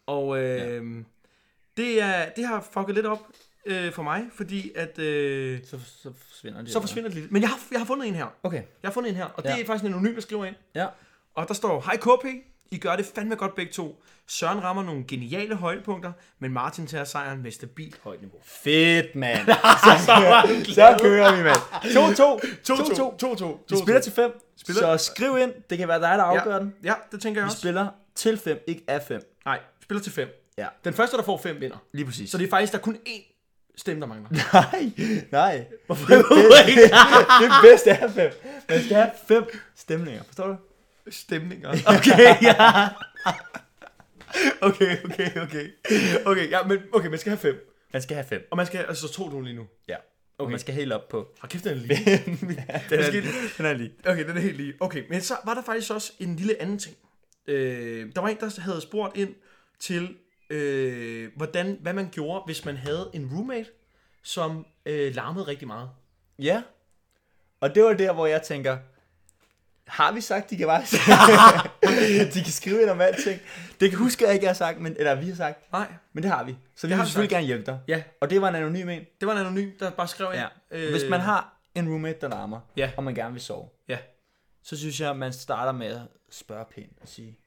Og 0.07 0.39
øh, 0.43 0.59
ja. 0.59 0.81
det, 1.77 2.03
er, 2.03 2.29
det 2.37 2.47
har 2.47 2.69
fucket 2.73 2.95
lidt 2.95 3.07
op 3.07 3.19
øh, 3.67 3.93
for 3.93 4.03
mig, 4.03 4.23
fordi 4.35 4.73
at... 4.75 4.99
Øh, 4.99 5.61
Så, 5.65 5.79
så 6.03 6.13
forsvinder 6.29 6.63
det. 6.63 6.73
så 6.73 6.81
forsvinder 6.81 7.09
det 7.11 7.19
lidt. 7.19 7.33
Men 7.33 7.43
jeg 7.43 7.49
har, 7.51 7.59
jeg 7.71 7.81
har 7.81 7.87
fundet 7.87 8.09
en 8.09 8.15
her. 8.15 8.27
Okay. 8.43 8.63
Jeg 8.83 8.89
har 8.89 8.93
fundet 8.93 9.11
en 9.11 9.17
her, 9.17 9.25
og 9.25 9.43
det 9.43 9.49
Ja. 9.51 9.61
er 9.63 9.67
faktisk 9.67 9.85
en 9.85 9.93
anonym, 9.93 10.15
der 10.15 10.21
skriver 10.21 10.45
ind. 10.45 10.57
Ja. 10.75 10.87
Og 11.35 11.49
der 11.49 11.55
står, 11.55 11.81
Hej 11.81 11.97
KP, 11.97 12.25
I 12.71 12.79
gør 12.79 12.97
det 12.97 13.07
fandme 13.15 13.35
godt 13.37 13.55
begge 13.55 13.73
to. 13.73 14.03
Søren 14.27 14.63
rammer 14.65 14.83
nogle 14.83 15.05
geniale 15.09 15.55
højdepunkter, 15.55 16.13
men 16.39 16.53
Martin 16.53 16.87
tager 16.87 17.05
sejren 17.05 17.43
med 17.43 17.51
stabilt 17.51 18.01
højt 18.05 18.21
niveau. 18.21 18.39
Fedt, 18.45 19.15
mand. 19.17 19.47
så, 19.85 20.05
så 20.75 20.99
kører 21.03 21.37
vi, 21.37 21.43
mand. 21.43 21.57
2-2. 22.65 23.45
2-2. 23.45 23.65
Vi 23.71 23.77
spiller 23.83 24.01
til 24.01 24.13
5. 24.13 24.31
Spiller- 24.57 24.97
Så 24.97 25.05
skriv 25.05 25.39
ind. 25.39 25.53
Det 25.71 25.79
kan 25.79 25.89
være 25.89 26.01
dig, 26.01 26.19
der 26.19 26.23
afgør 26.25 26.59
den. 26.59 26.75
Ja, 26.85 26.95
det 27.13 27.21
tænker 27.23 27.41
jeg 27.41 27.45
Vi 27.45 27.49
også. 27.49 27.59
spiller 27.59 27.87
til 28.15 28.39
5, 28.39 28.59
ikke 28.67 28.85
af 28.89 29.03
5. 29.03 29.21
Nej, 29.45 29.59
spiller 29.83 30.03
til 30.03 30.13
5. 30.13 30.29
Ja. 30.59 30.67
Den 30.85 30.95
første, 30.95 31.17
der 31.17 31.23
får 31.23 31.39
5, 31.39 31.61
vinder. 31.61 31.77
Lige 31.93 32.07
præcis. 32.07 32.31
Så 32.31 32.39
det 32.39 32.45
er 32.47 32.51
faktisk, 32.51 32.73
der 32.73 32.79
er 32.79 32.83
kun 32.83 32.97
én 33.09 33.31
stemme, 33.77 34.01
der 34.01 34.07
mangler. 34.07 34.29
Nej, 34.53 34.91
nej. 35.33 35.65
Hvorfor 35.87 36.07
Det, 36.15 36.25
det, 36.67 36.77
det 37.41 37.51
bedste 37.63 37.91
er 37.91 38.09
5. 38.11 38.33
Man 38.69 38.83
skal 38.85 38.97
have 38.97 39.11
5 39.29 39.45
stemninger. 39.77 40.23
Forstår 40.27 40.47
du? 40.47 40.57
Stemninger. 41.11 41.71
Okay, 41.97 42.43
ja. 42.43 42.89
Okay, 44.63 44.97
okay, 45.05 45.43
okay. 45.43 45.69
Okay, 46.27 46.51
ja, 46.51 46.63
men 46.63 46.79
okay, 46.93 47.07
man 47.09 47.19
skal 47.19 47.31
have 47.31 47.39
5. 47.39 47.71
Man 47.93 48.03
skal 48.03 48.15
have 48.17 48.27
5. 48.27 48.49
Og 48.51 48.57
man 48.57 48.67
skal 48.67 48.77
have, 48.79 48.89
altså 48.89 49.09
så 49.09 49.15
2 49.15 49.41
lige 49.41 49.57
nu. 49.57 49.67
Ja. 49.89 49.97
Og 49.97 50.01
Okay. 50.45 50.51
man 50.51 50.61
skal 50.61 50.75
helt 50.75 50.93
op 50.93 51.09
på. 51.09 51.29
Hold 51.41 51.51
kæft, 51.51 51.65
den 51.65 51.73
er 51.73 51.77
lige. 51.87 52.23
den, 52.27 52.59
er, 52.69 52.97
Måske- 52.97 53.23
den 53.59 53.67
er 53.67 53.73
lige. 53.73 53.93
Okay, 54.07 54.29
den 54.29 54.37
er 54.37 54.41
helt 54.41 54.57
lige. 54.57 54.75
Okay, 54.81 55.05
men 55.11 55.21
så 55.21 55.35
var 55.45 55.55
der 55.55 55.63
faktisk 55.63 55.91
også 55.93 56.13
en 56.19 56.37
lille 56.37 56.63
anden 56.63 56.79
ting. 56.79 56.97
Øh, 57.47 58.13
der 58.15 58.21
var 58.21 58.29
en, 58.29 58.37
der 58.41 58.61
havde 58.61 58.81
spurgt 58.81 59.17
ind 59.17 59.35
til, 59.81 60.17
øh, 60.51 61.31
hvordan, 61.37 61.79
hvad 61.81 61.93
man 61.93 62.09
gjorde, 62.13 62.43
hvis 62.47 62.65
man 62.65 62.77
havde 62.77 63.11
en 63.15 63.31
roommate, 63.35 63.67
som 64.23 64.67
øh, 64.87 65.15
larmede 65.15 65.47
rigtig 65.47 65.67
meget. 65.69 65.91
Ja. 66.39 66.63
Og 67.61 67.75
det 67.75 67.83
var 67.85 67.93
der, 67.95 68.13
hvor 68.13 68.27
jeg 68.27 68.43
tænker, 68.43 68.79
har 69.87 70.13
vi 70.13 70.21
sagt, 70.21 70.51
de 70.51 70.57
kan 70.57 70.67
bare 70.67 70.83
De 72.35 72.43
kan 72.43 72.53
skrive 72.53 72.83
ind 72.83 72.91
om 72.91 73.01
alting. 73.01 73.41
Det 73.81 73.91
kan 73.91 73.99
huske, 73.99 74.25
jeg 74.25 74.35
ikke 74.35 74.47
har 74.47 74.55
sagt, 74.55 74.81
men, 74.81 74.97
eller 74.99 75.15
vi 75.15 75.29
har 75.29 75.37
sagt, 75.37 75.73
Nej, 75.73 75.93
men 76.13 76.23
det 76.23 76.31
har 76.31 76.45
vi. 76.45 76.57
Så 76.77 76.87
vi 76.87 76.91
Det 76.91 76.97
har 76.97 77.03
vil 77.05 77.07
vi 77.07 77.11
selvfølgelig 77.11 77.31
sagt. 77.31 77.31
gerne 77.31 77.47
hjælpe 77.47 77.67
dig. 77.67 77.79
ja, 77.89 78.03
Og 78.21 78.31
det 78.31 78.41
var 78.41 78.49
en 78.49 78.55
anonym 78.55 78.89
en. 78.89 79.03
det 79.21 79.27
var 79.29 79.33
en 79.33 79.39
anonym, 79.39 79.71
der 79.81 79.91
bare 79.91 80.09
skrev 80.09 80.33
ind. 80.35 80.43
Ja. 80.73 80.91
Hvis 80.91 81.03
man 81.11 81.21
har 81.21 81.61
en 81.75 81.89
roommate, 81.89 82.19
der 82.21 82.29
larmer, 82.29 82.61
Ja. 82.77 82.91
og 82.97 83.05
man 83.05 83.15
gerne 83.15 83.33
vil 83.33 83.43
sove, 83.43 83.69
Ja. 83.89 83.99
så 84.63 84.77
synes 84.77 85.01
jeg, 85.01 85.11
at 85.11 85.17
man 85.17 85.33
starter 85.33 85.73
med 85.73 85.87
at 85.87 86.01
spørge 86.31 86.65
pænt 86.75 86.99
og 87.03 87.09
sige, 87.09 87.39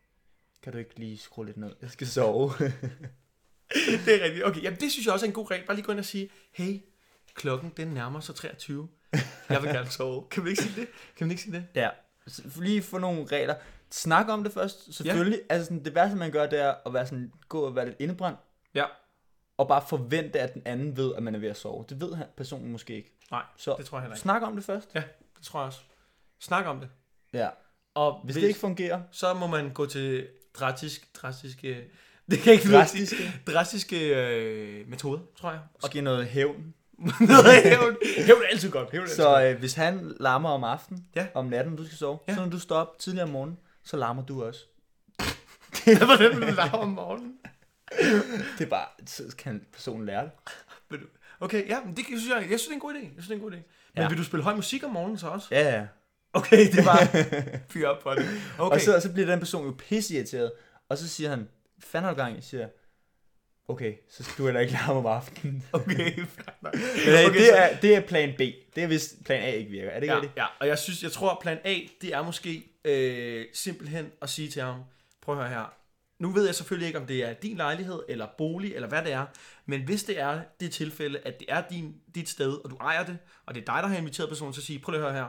kan 0.64 0.74
du 0.74 0.80
ikke 0.80 1.00
lige 1.00 1.18
skrue 1.18 1.46
lidt 1.46 1.58
ned? 1.58 1.72
Jeg 1.82 1.90
skal 1.92 2.08
sove. 2.08 2.52
det 4.06 4.22
er 4.22 4.24
rigtigt. 4.24 4.46
Okay, 4.46 4.64
jamen 4.64 4.80
det 4.80 4.92
synes 4.92 5.06
jeg 5.06 5.14
også 5.14 5.26
er 5.26 5.28
en 5.28 5.34
god 5.34 5.52
regel. 5.52 5.66
Bare 5.66 5.76
lige 5.76 5.86
gå 5.86 5.92
ind 5.92 6.00
og 6.00 6.06
sige, 6.06 6.30
hey, 6.54 6.80
klokken 7.36 7.74
den 7.78 7.88
nærmer 7.88 8.20
sig 8.20 8.36
23. 8.36 8.88
Jeg 9.50 9.62
vil 9.64 9.70
gerne 9.72 9.90
sove. 9.90 10.24
Kan 10.32 10.46
vi 10.46 10.50
ikke 10.50 10.64
sige 10.64 10.82
det? 10.82 10.88
Kan 11.18 11.28
vi 11.28 11.32
ikke 11.32 11.44
sige 11.44 11.54
det? 11.56 11.66
ja. 11.76 11.90
Lige 12.56 12.82
få 12.82 12.98
nogle 12.98 13.26
regler. 13.26 13.56
Snak 13.92 14.28
om 14.30 14.44
det 14.44 14.54
først, 14.54 14.94
selvfølgelig. 14.96 15.40
Ja. 15.50 15.54
Altså 15.54 15.66
sådan, 15.66 15.86
det 15.86 15.96
værste, 15.96 16.18
man 16.18 16.32
gør, 16.32 16.46
det 16.48 16.60
er 16.62 16.74
at 16.86 16.94
være 16.94 17.06
sådan, 17.08 17.32
gå 17.50 17.60
og 17.62 17.76
være 17.76 17.86
lidt 17.86 17.96
indebrændt, 18.00 18.40
Ja. 18.74 18.86
og 19.58 19.68
bare 19.68 19.84
forvente, 19.90 20.40
at 20.40 20.54
den 20.54 20.62
anden 20.66 20.98
ved, 20.98 21.16
at 21.16 21.24
man 21.24 21.36
er 21.36 21.40
ved 21.40 21.50
at 21.50 21.58
sove. 21.58 21.86
Det 21.90 22.02
ved 22.02 22.14
han- 22.16 22.28
personen 22.38 22.72
måske 22.72 22.96
ikke. 22.96 23.14
Nej, 23.32 23.44
Så 23.58 23.76
det 23.78 23.86
tror 23.86 23.98
jeg 23.98 24.02
heller 24.04 24.16
ikke. 24.16 24.22
snak 24.22 24.42
om 24.42 24.56
det 24.56 24.64
først. 24.66 24.90
Ja, 24.96 25.04
det 25.38 25.44
tror 25.46 25.60
jeg 25.60 25.68
også. 25.68 25.80
Snak 26.40 26.66
om 26.66 26.80
det. 26.80 26.90
Ja. 27.34 27.50
Og 27.94 28.22
Hvis 28.24 28.36
det 28.36 28.44
ikke 28.44 28.60
fungerer, 28.60 29.02
så 29.12 29.34
må 29.34 29.48
man 29.48 29.74
gå 29.74 29.86
til 29.86 30.28
drastisk, 30.54 31.16
drastiske, 31.22 31.84
det 32.32 32.40
kan 32.40 32.54
ikke 32.54 32.72
drastiske, 32.74 33.16
drastiske, 33.16 33.52
drastiske 33.52 34.16
øh, 34.16 34.88
metoder, 34.90 35.20
tror 35.40 35.52
jeg. 35.52 35.60
Og 35.60 35.80
måske 35.84 36.02
noget 36.02 36.28
hævn. 36.28 36.74
Hævn. 37.64 37.96
Hævn 38.18 38.42
er 38.42 38.48
altid 38.52 38.72
godt. 38.72 38.92
Hævn 38.92 39.02
er 39.02 39.04
altid 39.04 39.16
Så 39.16 39.44
øh, 39.44 39.60
hvis 39.60 39.74
han 39.74 40.16
larmer 40.20 40.50
om 40.50 40.64
aftenen, 40.64 41.06
Ja. 41.16 41.28
om 41.34 41.46
natten, 41.46 41.76
du 41.76 41.86
skal 41.86 41.98
sove, 41.98 42.20
Ja. 42.28 42.36
så 42.36 42.42
når 42.42 42.50
du 42.50 42.60
står 42.60 42.76
op 42.76 43.00
tidligere 43.00 43.24
om 43.24 43.30
morgenen, 43.30 43.58
så 43.84 43.98
larmer 43.98 44.26
du 44.26 44.44
også. 44.44 44.60
Hvordan 46.06 46.40
vil 46.40 46.48
du 46.48 46.54
lave 46.56 46.74
om 46.74 46.88
morgenen? 46.90 47.34
Det 48.58 48.66
er 48.66 48.70
bare, 48.70 48.86
så 49.06 49.24
kan 49.38 49.66
personen 49.74 50.06
lære 50.06 50.30
det. 50.92 51.00
Okay, 51.40 51.68
ja, 51.70 51.78
men 51.86 51.96
det 51.96 52.06
synes 52.06 52.28
jeg, 52.30 52.36
jeg 52.52 52.60
synes, 52.60 52.62
det 52.64 52.70
er 52.70 52.74
en 52.74 52.80
god 52.80 52.94
idé. 52.94 52.98
Jeg 52.98 53.10
synes, 53.12 53.28
det 53.28 53.32
er 53.32 53.36
en 53.36 53.42
god 53.42 53.52
idé. 53.52 53.56
Men 53.56 54.02
Ja. 54.04 54.08
vil 54.10 54.18
du 54.18 54.24
spille 54.24 54.44
høj 54.44 54.56
musik 54.56 54.84
om 54.84 54.92
morgenen 54.92 55.18
så 55.18 55.28
også? 55.28 55.48
Ja, 55.52 55.76
ja. 55.78 55.86
Okay, 56.34 56.72
det 56.72 56.86
var 56.86 57.08
fyr 57.74 57.88
op 57.88 58.04
for 58.04 58.14
det. 58.14 58.26
Okay. 58.60 58.76
Og 58.76 58.82
så, 58.82 59.00
så 59.00 59.14
bliver 59.14 59.26
den 59.28 59.40
person 59.40 59.66
jo 59.66 59.76
pisseirriteret, 59.78 60.52
og 60.90 60.98
så 60.98 61.08
siger 61.08 61.30
han, 61.30 61.48
fanden 61.80 62.08
har 62.08 62.14
du 62.14 62.18
gang 62.22 62.38
i? 62.38 62.42
Siger 62.42 62.68
okay, 63.68 63.94
så 64.10 64.24
skal 64.24 64.38
du 64.38 64.44
heller 64.46 64.62
ikke 64.62 64.74
larme 64.74 65.00
om 65.00 65.06
aftenen. 65.06 65.64
Okay. 65.74 66.16
Men, 66.16 66.28
okay, 66.64 67.28
Okay, 67.28 67.40
det, 67.40 67.60
er, 67.60 67.80
det 67.80 67.96
er 67.96 68.02
plan 68.02 68.34
B. 68.38 68.42
Det 68.76 68.84
er 68.84 68.88
hvis 68.88 69.16
plan 69.26 69.44
A 69.44 69.52
ikke 69.52 69.72
virker. 69.72 69.90
Er 69.90 69.94
det 69.94 70.04
ikke 70.04 70.14
ja, 70.14 70.20
rigtigt? 70.20 70.38
ja, 70.38 70.46
og 70.60 70.68
jeg 70.68 70.78
synes, 70.80 71.04
jeg 71.04 71.12
tror, 71.12 71.30
at 71.30 71.38
plan 71.42 71.58
A, 71.64 71.80
det 72.02 72.14
er 72.14 72.24
måske 72.24 72.64
øh, 72.86 73.46
simpelthen 73.54 74.12
at 74.22 74.30
sige 74.30 74.50
til 74.50 74.62
ham, 74.62 74.80
prøv 75.22 75.36
at 75.36 75.42
høre 75.42 75.60
her, 75.60 75.74
nu 76.20 76.30
ved 76.30 76.46
jeg 76.46 76.56
selvfølgelig 76.56 76.88
ikke, 76.88 77.00
om 77.00 77.06
det 77.06 77.24
er 77.24 77.34
din 77.34 77.58
lejlighed, 77.58 78.00
eller 78.10 78.28
bolig, 78.38 78.76
eller 78.76 78.88
hvad 78.88 79.04
det 79.04 79.12
er, 79.12 79.26
men 79.66 79.82
hvis 79.82 80.04
det 80.04 80.20
er 80.20 80.42
det 80.60 80.72
tilfælde, 80.72 81.20
at 81.26 81.40
det 81.40 81.48
er 81.50 81.64
din, 81.70 81.96
dit 82.16 82.30
sted, 82.30 82.54
og 82.54 82.70
du 82.70 82.76
ejer 82.76 83.06
det, 83.06 83.18
og 83.46 83.56
det 83.56 83.62
er 83.62 83.66
dig, 83.66 83.84
der 83.84 83.90
har 83.90 83.98
inviteret 83.98 84.30
personen, 84.30 84.54
så 84.54 84.62
sige, 84.62 84.80
prøv 84.80 84.96
at 84.96 85.02
høre 85.02 85.14
her, 85.14 85.26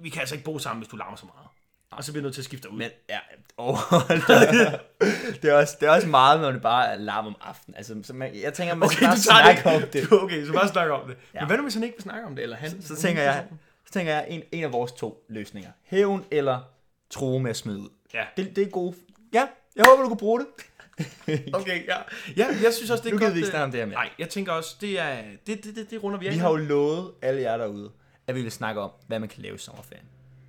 vi 0.00 0.08
kan 0.08 0.20
altså 0.20 0.34
ikke 0.34 0.44
bo 0.44 0.58
sammen, 0.58 0.82
hvis 0.82 0.90
du 0.90 0.96
larmer 0.96 1.16
så 1.16 1.26
meget. 1.26 1.47
Og 1.90 2.04
så 2.04 2.12
bliver 2.12 2.20
jeg 2.22 2.24
nødt 2.24 2.34
til 2.34 2.40
at 2.40 2.44
skifte 2.44 2.70
ud. 2.72 2.78
Men 2.78 2.90
ja, 3.08 3.18
oh, 3.56 3.78
det, 5.42 5.50
er 5.50 5.54
også, 5.54 5.76
det 5.80 5.86
er 5.86 5.90
også 5.90 6.08
meget, 6.08 6.40
når 6.40 6.52
det 6.52 6.62
bare 6.62 6.86
er 6.92 6.96
larm 6.98 7.26
om 7.26 7.36
aftenen. 7.40 7.76
Altså, 7.76 7.96
så 8.02 8.12
man, 8.12 8.34
jeg 8.42 8.54
tænker, 8.54 8.74
man 8.74 8.86
Okay, 8.86 8.94
skal 8.96 9.06
bare 9.06 9.14
det. 9.14 9.22
snakke 9.24 9.66
om 9.66 9.82
det. 9.92 10.12
Okay, 10.22 10.46
så 10.46 10.52
bare 10.52 10.68
snak 10.68 10.90
om 10.90 11.08
det. 11.08 11.16
Ja. 11.34 11.40
Men 11.40 11.46
hvad 11.46 11.56
nu, 11.56 11.62
hvis 11.62 11.74
han 11.74 11.82
ikke 11.82 11.96
vil 11.96 12.02
snakke 12.02 12.26
om 12.26 12.36
det, 12.36 12.42
eller 12.42 12.56
han? 12.56 12.82
Så 12.82 12.96
tænker 12.96 13.22
jeg, 13.22 13.44
så 13.86 13.92
tænker 13.92 14.12
jeg 14.12 14.26
en, 14.28 14.42
en 14.52 14.64
af 14.64 14.72
vores 14.72 14.92
to 14.92 15.24
løsninger. 15.28 15.70
Hævn 15.82 16.24
eller 16.30 16.60
true 17.10 17.40
med 17.40 17.50
at 17.50 17.56
smide 17.56 17.78
ud. 17.78 17.88
Ja. 18.14 18.24
Det, 18.36 18.56
det 18.56 18.64
er 18.66 18.68
gode. 18.70 18.96
Ja, 19.32 19.46
jeg 19.76 19.84
håber, 19.88 20.02
du 20.02 20.08
kan 20.08 20.16
bruge 20.18 20.40
det. 20.40 20.46
Okay, 21.54 21.86
ja. 21.86 21.96
Ja, 22.36 22.46
jeg 22.62 22.72
synes 22.74 22.90
også, 22.90 23.04
det 23.04 23.08
er 23.10 23.12
Nu 23.14 23.18
godt. 23.18 23.20
gider 23.20 23.32
vi 23.32 23.38
ikke 23.38 23.46
øh, 23.46 23.50
snakke 23.50 23.64
om 23.64 23.70
det 23.70 23.80
her 23.80 23.86
mere. 23.86 23.94
Nej, 23.94 24.10
jeg 24.18 24.28
tænker 24.28 24.52
også, 24.52 24.76
det 24.80 25.00
er, 25.00 25.16
det, 25.46 25.64
det, 25.64 25.76
det, 25.76 25.90
det 25.90 26.02
runder 26.02 26.18
vi 26.18 26.26
af. 26.26 26.32
Vi 26.32 26.38
har 26.38 26.48
jo 26.50 26.56
lovet 26.56 27.12
alle 27.22 27.40
jer 27.42 27.56
derude, 27.56 27.90
at 28.26 28.34
vi 28.34 28.42
vil 28.42 28.52
snakke 28.52 28.80
om, 28.80 28.90
hvad 29.06 29.18
man 29.20 29.28
kan 29.28 29.42
lave 29.42 29.54
i 29.54 29.58
sommerferien. 29.58 30.04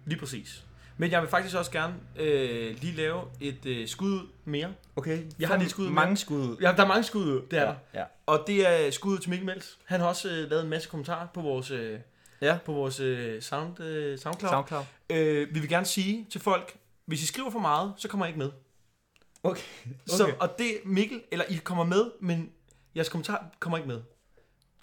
Lige 0.05 0.19
præcis. 0.19 0.63
Men 0.99 1.11
jeg 1.11 1.21
vil 1.21 1.29
faktisk 1.29 1.55
også 1.55 1.71
gerne 1.71 1.95
øh, 2.15 2.77
lige 2.81 2.95
lave 2.95 3.21
et 3.41 3.65
øh, 3.65 3.87
skud 3.87 4.27
mere. 4.45 4.73
Okay, 4.95 5.23
Jeg 5.39 5.47
har 5.47 5.57
lige 5.57 5.69
skud 5.69 5.89
mange 5.89 6.17
skud 6.17 6.37
ud. 6.39 6.57
Ja, 6.61 6.71
der 6.77 6.83
er 6.83 6.87
mange 6.87 7.03
skud, 7.03 7.25
ud, 7.25 7.41
det 7.51 7.59
er 7.59 7.65
der. 7.65 7.75
ja. 7.93 8.03
Og 8.25 8.43
det 8.47 8.67
er 8.67 8.91
skuddet 8.91 9.21
til 9.21 9.29
Mikkel 9.29 9.45
Mels. 9.45 9.77
Han 9.85 9.99
har 9.99 10.07
også 10.07 10.29
øh, 10.29 10.49
lavet 10.49 10.63
en 10.63 10.69
masse 10.69 10.89
kommentarer 10.89 11.27
på 11.33 11.41
vores, 11.41 11.71
øh, 11.71 11.99
Ja. 12.41 12.57
på 12.65 12.73
vores 12.73 12.99
øh, 12.99 13.41
sound, 13.41 13.79
øh, 13.79 14.19
SoundCloud. 14.19 14.51
SoundCloud. 14.51 14.83
Øh, 15.09 15.55
vi 15.55 15.59
vil 15.59 15.69
gerne 15.69 15.85
sige 15.85 16.27
til 16.29 16.41
folk, 16.41 16.77
hvis 17.05 17.23
I 17.23 17.25
skriver 17.25 17.49
for 17.49 17.59
meget, 17.59 17.93
så 17.97 18.07
kommer 18.07 18.25
I 18.25 18.29
ikke 18.29 18.39
med. 18.39 18.51
Okay. 19.43 19.61
Så, 20.07 20.23
Okay. 20.23 20.33
og 20.39 20.55
det 20.59 20.71
Mikkel, 20.85 21.21
eller 21.31 21.45
I 21.49 21.55
kommer 21.55 21.83
med, 21.83 22.11
men 22.21 22.51
jeres 22.95 23.09
kommentar 23.09 23.45
kommer 23.59 23.77
ikke 23.77 23.87
med. 23.87 24.01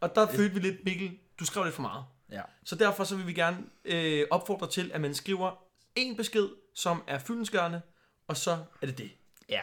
Og 0.01 0.15
der 0.15 0.27
følte 0.27 0.55
vi 0.55 0.61
lidt, 0.61 0.85
Mikkel, 0.85 1.11
du 1.41 1.45
skrev 1.45 1.65
lidt 1.65 1.75
for 1.75 1.83
meget. 1.83 2.05
Ja. 2.33 2.41
Så 2.65 2.75
derfor 2.77 3.05
så 3.05 3.17
vil 3.17 3.27
vi 3.27 3.33
gerne 3.33 3.57
øh, 3.85 4.27
opfordre 4.31 4.67
til, 4.71 4.91
at 4.95 5.01
man 5.01 5.15
skriver 5.15 5.66
en 5.97 6.17
besked, 6.17 6.49
som 6.75 7.03
er 7.07 7.19
fyldensgørende, 7.19 7.81
og 8.29 8.37
så 8.37 8.50
er 8.83 8.87
det 8.87 8.99
det. 8.99 9.11
Ja. 9.49 9.59
Er 9.59 9.62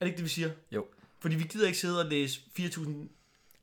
det 0.00 0.06
ikke 0.06 0.16
det, 0.16 0.24
vi 0.24 0.28
siger? 0.28 0.50
Jo. 0.72 0.86
Fordi 1.20 1.36
vi 1.36 1.44
gider 1.44 1.66
ikke 1.66 1.78
sidde 1.78 2.00
og 2.00 2.06
læse 2.06 2.40
4.000 2.58 2.90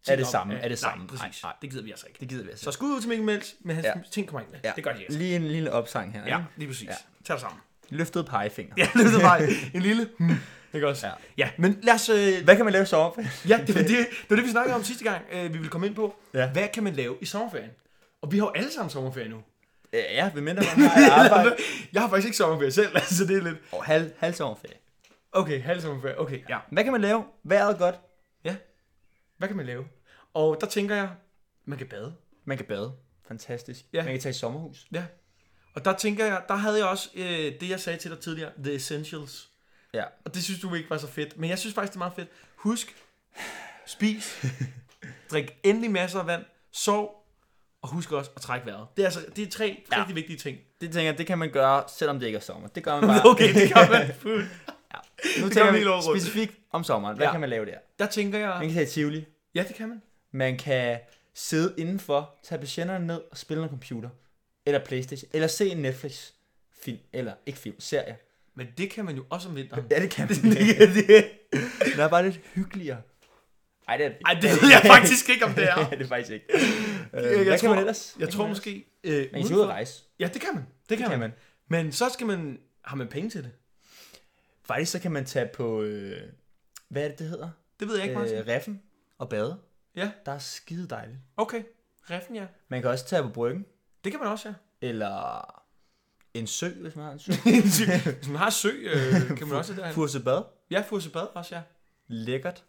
Er 0.07 0.15
det 0.15 0.27
samme? 0.27 0.55
Er 0.55 0.67
det 0.67 0.79
samme? 0.79 1.05
Nej, 1.05 1.07
præcis. 1.07 1.43
Nej, 1.43 1.51
nej. 1.51 1.53
Det 1.61 1.69
gider 1.69 1.83
vi 1.83 1.91
altså 1.91 2.07
ikke. 2.07 2.19
Det 2.19 2.29
gider 2.29 2.43
vi 2.43 2.49
altså. 2.49 2.63
Så 2.63 2.71
skud 2.71 2.89
ud 2.95 2.99
til 3.01 3.09
Mikkel 3.09 3.25
Mels, 3.25 3.55
men 3.59 3.75
hans 3.75 3.85
ja. 3.85 3.93
Ting 4.11 4.27
kommer 4.27 4.39
ikke 4.39 4.51
med. 4.51 4.59
Ja. 4.63 4.73
Det 4.75 4.83
gør 4.83 4.93
de 4.93 5.03
altså. 5.03 5.17
Lige 5.17 5.35
en 5.35 5.47
lille 5.47 5.71
opsang 5.71 6.13
her. 6.13 6.21
Ja, 6.27 6.37
ikke? 6.37 6.49
lige 6.57 6.67
præcis. 6.67 6.87
Ja. 6.87 6.93
Tag 7.25 7.33
det 7.33 7.41
sammen. 7.41 7.61
Løftet 7.89 8.25
pegefinger. 8.25 8.75
Ja, 8.77 8.89
det 8.93 9.15
er 9.15 9.19
bare 9.19 9.43
en 9.73 9.81
lille... 9.81 10.09
Hmm. 10.19 10.35
Ikke 10.73 10.87
også? 10.87 11.07
Ja. 11.07 11.13
ja, 11.37 11.49
men 11.57 11.79
lad 11.83 11.93
os... 11.93 12.09
Øh, 12.09 12.43
Hvad 12.43 12.55
kan 12.55 12.65
man 12.65 12.71
lave 12.71 12.83
i 12.83 12.85
sommerferien? 12.85 13.29
Ja, 13.47 13.63
det 13.67 13.75
var 13.75 13.81
det, 13.81 13.89
det, 13.89 14.07
var 14.29 14.35
det 14.35 14.45
vi 14.45 14.49
snakkede 14.49 14.75
om 14.75 14.83
sidste 14.83 15.03
gang, 15.03 15.25
øh, 15.31 15.43
vi 15.43 15.57
ville 15.57 15.69
komme 15.69 15.87
ind 15.87 15.95
på. 15.95 16.15
Ja. 16.33 16.51
Hvad 16.51 16.67
kan 16.73 16.83
man 16.83 16.93
lave 16.93 17.17
i 17.21 17.25
sommerferien? 17.25 17.69
Og 18.21 18.31
vi 18.31 18.37
har 18.37 18.45
jo 18.45 18.51
alle 18.51 18.71
sammen 18.71 18.89
sommerferie 18.89 19.29
nu. 19.29 19.43
Ja, 19.95 20.31
ved 20.33 20.41
mindre 20.41 20.63
man 20.77 20.89
har 20.89 21.01
et 21.01 21.29
arbejde. 21.29 21.55
jeg 21.93 22.01
har 22.01 22.09
faktisk 22.09 22.25
ikke 22.25 22.37
sommerferie 22.37 22.71
selv, 22.71 22.97
altså 23.03 23.25
det 23.25 23.37
er 23.37 23.41
lidt... 23.41 23.57
Og 23.71 23.83
halv, 23.83 24.11
halv 24.17 24.33
sommerferie. 24.33 24.77
Okay, 25.31 25.61
halv 25.61 25.81
sommerferie. 25.81 26.19
Okay, 26.19 26.39
ja. 26.49 26.59
Hvad 26.71 26.83
kan 26.83 26.91
man 26.91 27.01
lave? 27.01 27.23
Vejret 27.43 27.73
er 27.73 27.77
godt. 27.77 27.95
Hvad 29.37 29.47
kan 29.47 29.57
man 29.57 29.65
lave? 29.65 29.87
Og 30.33 30.57
der 30.61 30.67
tænker 30.67 30.95
jeg, 30.95 31.09
man 31.65 31.77
kan 31.77 31.87
bade. 31.87 32.15
Man 32.45 32.57
kan 32.57 32.65
bade. 32.65 32.93
Fantastisk. 33.27 33.85
Ja. 33.93 34.03
Man 34.03 34.13
kan 34.13 34.21
tage 34.21 34.29
i 34.29 34.33
sommerhus. 34.33 34.87
Ja. 34.93 35.05
Og 35.73 35.85
der 35.85 35.93
tænker 35.93 36.25
jeg, 36.25 36.43
der 36.47 36.55
havde 36.55 36.77
jeg 36.77 36.85
også 36.85 37.09
øh, 37.15 37.59
det, 37.59 37.69
jeg 37.69 37.79
sagde 37.79 37.99
til 37.99 38.11
dig 38.11 38.19
tidligere, 38.19 38.51
The 38.63 38.73
Essentials. 38.73 39.49
Ja. 39.93 40.03
Og 40.25 40.35
det 40.35 40.43
synes 40.43 40.59
du 40.59 40.73
ikke 40.73 40.89
var 40.89 40.97
så 40.97 41.07
fedt. 41.07 41.37
Men 41.37 41.49
jeg 41.49 41.59
synes 41.59 41.75
faktisk, 41.75 41.91
det 41.91 41.97
er 41.97 41.99
meget 41.99 42.13
fedt. 42.15 42.29
Husk, 42.55 42.95
spis, 43.85 44.45
drik 45.31 45.57
endelig 45.63 45.91
masser 45.91 46.19
af 46.19 46.27
vand, 46.27 46.45
sov, 46.71 47.24
og 47.85 47.91
husk 47.93 48.11
også 48.11 48.31
at 48.35 48.41
trække 48.41 48.65
vejret. 48.67 48.87
Det 48.97 49.01
er, 49.03 49.05
altså, 49.07 49.19
det 49.35 49.47
er 49.47 49.51
tre 49.51 49.83
Ja. 49.91 49.99
rigtig 49.99 50.15
vigtige 50.15 50.37
ting. 50.37 50.57
Det 50.81 50.91
tænker 50.91 51.09
jeg, 51.11 51.17
det 51.17 51.27
kan 51.27 51.37
man 51.37 51.49
gøre, 51.51 51.83
selvom 51.97 52.19
det 52.19 52.25
ikke 52.25 52.35
er 52.35 52.41
sommer. 52.41 52.67
Det 52.67 52.83
gør 52.83 52.99
man 52.99 53.07
bare. 53.09 53.21
Okay, 53.31 53.53
det 53.53 53.73
kan 53.73 53.87
man. 53.91 54.11
Fuld. 54.21 54.43
Nu 55.37 55.43
gør 55.43 55.49
tænker 55.49 55.71
man 55.71 55.81
vi 55.81 56.19
specifikt 56.19 56.53
om 56.71 56.83
sommeren. 56.83 57.15
Hvad 57.17 57.27
Ja. 57.27 57.31
kan 57.31 57.39
man 57.41 57.49
lave 57.49 57.65
der? 57.65 57.77
Der 57.99 58.05
tænker 58.05 58.39
Man 58.39 58.49
jeg, 58.49 58.59
kan 58.61 58.73
tage 58.73 58.85
Tivoli. 58.85 59.25
ja, 59.55 59.63
det 59.67 59.75
kan 59.75 59.89
man. 59.89 60.01
Man 60.31 60.57
kan 60.57 60.99
sidde 61.35 61.73
indenfor, 61.77 62.35
tage 62.43 62.59
patienterne 62.59 63.07
ned 63.07 63.21
og 63.31 63.37
spille 63.37 63.59
noget 63.59 63.69
computer. 63.69 64.09
Eller 64.65 64.79
Playstation. 64.85 65.29
Eller 65.33 65.47
se 65.47 65.69
en 65.69 65.77
Netflix 65.77 66.29
film. 66.83 66.97
Eller 67.13 67.33
ikke 67.45 67.59
film, 67.59 67.79
serie. 67.79 68.17
Men 68.55 68.67
det 68.77 68.89
kan 68.89 69.05
man 69.05 69.15
jo 69.15 69.23
også 69.29 69.49
om 69.49 69.55
vinteren. 69.55 69.83
Ja, 69.91 69.99
det 69.99 70.09
kan 70.09 70.27
man. 70.43 70.51
det, 70.51 71.29
det 71.85 71.99
er 71.99 72.07
bare 72.07 72.23
lidt 72.23 72.39
hyggeligere. 72.55 72.97
Ej, 73.87 73.97
det 73.97 74.05
er 74.05 74.09
det. 74.09 74.17
Ej, 74.25 74.33
det 74.33 74.43
ved 74.61 74.69
jeg 74.69 74.81
faktisk 74.85 75.29
ikke, 75.29 75.45
om 75.45 75.53
det 75.53 75.63
er. 75.69 75.89
det 75.89 76.01
er 76.01 76.07
faktisk 76.07 76.31
ikke. 76.31 76.45
Jeg 77.15 77.23
Øh, 77.39 77.43
hvad 77.43 77.45
kan 77.45 77.59
tror- 77.59 77.69
man 77.69 77.79
ellers? 77.79 78.15
Jeg 78.19 78.29
tror 78.29 78.43
kan 78.43 78.49
måske... 78.49 78.85
Øh? 79.03 79.27
Man 79.33 79.43
kan 79.47 79.55
ud 79.55 79.61
og 79.61 79.67
rejse. 79.69 80.03
Ja, 80.19 80.29
det 80.33 80.41
kan 80.41 80.49
man. 80.53 80.63
Det 80.63 80.89
Det 80.89 80.97
kan, 80.97 81.09
kan 81.09 81.19
man. 81.19 81.29
man. 81.69 81.83
Men 81.83 81.91
så 81.91 82.09
skal 82.09 82.27
man... 82.27 82.59
Har 82.81 82.95
man 82.95 83.07
penge 83.07 83.29
til 83.29 83.43
det? 83.43 83.51
Faktisk 84.63 84.91
så 84.91 84.99
kan 84.99 85.11
man 85.11 85.25
tage 85.25 85.49
på... 85.53 85.81
Øh, 85.81 86.21
hvad 86.89 87.03
er 87.03 87.07
det, 87.07 87.19
det 87.19 87.27
hedder? 87.27 87.49
Det 87.79 87.87
ved 87.87 87.95
jeg 87.95 88.03
ikke, 88.05 88.19
Martin. 88.19 88.37
Øh, 88.37 88.47
Reffen 88.47 88.81
og 89.17 89.29
bade. 89.29 89.57
Ja. 89.95 90.11
Der 90.25 90.31
er 90.31 90.39
skide 90.39 90.87
dejligt. 90.87 91.17
Okay. 91.37 91.63
Reffen, 92.09 92.35
ja. 92.35 92.45
Man 92.67 92.81
kan 92.81 92.91
også 92.91 93.05
tage 93.05 93.23
på 93.23 93.29
bryggen. 93.29 93.65
Det 94.03 94.11
kan 94.11 94.19
man 94.21 94.29
også, 94.29 94.47
ja. 94.49 94.53
Eller 94.87 95.45
en 96.33 96.47
sø, 96.47 96.69
hvis 96.69 96.95
man 96.95 97.05
har 97.05 97.11
en 97.11 97.19
sø. 97.19 97.31
Hvis 98.19 98.27
man 98.27 98.37
har 98.37 98.49
sø, 98.49 98.69
øh, 98.69 99.27
kan 99.37 99.47
man 99.47 99.57
også 99.57 99.73
derhen. 99.73 99.93
Furse 99.93 100.19
bad. 100.19 100.43
Ja, 100.71 100.83
Fursebad 100.87 101.27
også, 101.35 101.55
ja. 101.55 101.61
Lækkert. 102.07 102.63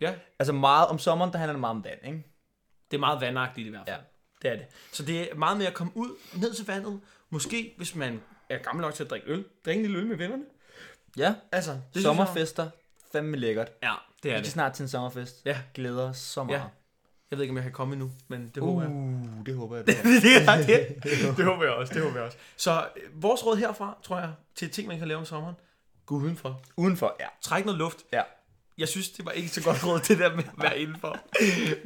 Ja, 0.00 0.14
Altså 0.38 0.52
meget 0.52 0.88
om 0.88 0.98
sommeren, 0.98 1.32
der 1.32 1.38
handler 1.38 1.52
det 1.52 1.60
meget 1.60 1.76
om 1.76 1.84
vand, 1.84 2.00
ikke? 2.06 2.33
Det 2.94 2.98
er 2.98 3.00
meget 3.06 3.20
vandagtigt 3.20 3.66
i 3.66 3.70
hvert 3.70 3.82
fald. 3.88 3.96
Ja. 3.96 4.02
Det 4.42 4.50
er 4.52 4.56
det. 4.56 4.66
Så 4.92 5.02
det 5.02 5.30
er 5.30 5.34
meget 5.34 5.58
med 5.58 5.66
at 5.66 5.74
komme 5.74 5.92
ud, 5.96 6.08
ned 6.34 6.54
til 6.54 6.66
vandet. 6.66 7.00
Måske, 7.30 7.74
hvis 7.76 7.94
man 7.94 8.20
er 8.48 8.58
gammel 8.58 8.82
nok 8.82 8.94
til 8.94 9.04
at 9.04 9.10
drikke 9.10 9.26
øl. 9.30 9.44
Drikke 9.64 9.78
en 9.78 9.86
lille 9.86 9.98
øl 9.98 10.06
med 10.06 10.16
vennerne. 10.16 10.44
Ja. 11.16 11.34
Altså, 11.52 11.78
det 11.94 12.02
Sommerfester. 12.02 12.70
Fandme 13.12 13.36
lækkert. 13.36 13.70
Ja, 13.82 13.92
det 14.22 14.28
er 14.28 14.34
Vi 14.34 14.38
er 14.38 14.42
det. 14.42 14.52
snart 14.52 14.72
til 14.72 14.82
en 14.82 14.88
sommerfest. 14.88 15.42
Ja. 15.44 15.58
Glæder 15.74 16.08
os 16.08 16.16
så 16.16 16.44
meget. 16.44 16.58
Ja. 16.58 16.64
Jeg 17.30 17.38
ved 17.38 17.42
ikke, 17.42 17.52
om 17.52 17.56
jeg 17.56 17.62
kan 17.62 17.72
komme 17.72 17.92
endnu, 17.94 18.10
men 18.28 18.50
det 18.54 18.62
håber 18.62 18.82
jeg. 18.82 18.90
Uh, 18.90 19.46
det 19.46 19.54
håber 19.54 19.76
jeg. 19.76 19.86
det, 19.86 19.96
det, 20.04 21.02
det, 21.02 21.36
det 21.36 21.44
håber 21.44 21.64
jeg 21.64 21.72
også, 21.72 21.94
det 21.94 22.02
håber 22.02 22.16
jeg 22.16 22.24
også. 22.26 22.38
Så 22.56 22.86
øh, 22.96 23.22
vores 23.22 23.46
råd 23.46 23.56
herfra, 23.56 23.96
tror 24.02 24.18
jeg, 24.18 24.32
til 24.54 24.70
ting, 24.70 24.88
man 24.88 24.98
kan 24.98 25.08
lave 25.08 25.18
om 25.18 25.24
sommeren. 25.26 25.54
Gå 26.06 26.14
udenfor. 26.14 26.62
Udenfor, 26.76 27.16
ja. 27.20 27.26
Træk 27.40 27.64
noget 27.64 27.78
luft. 27.78 27.98
Ja. 28.12 28.22
Jeg 28.78 28.88
synes, 28.88 29.10
det 29.10 29.24
var 29.24 29.30
ikke 29.30 29.48
så 29.48 29.62
godt 29.62 29.86
råd, 29.86 30.00
det 30.00 30.18
der 30.18 30.36
med 30.36 30.44
at 30.44 30.62
være 30.62 30.78
indenfor. 30.78 31.18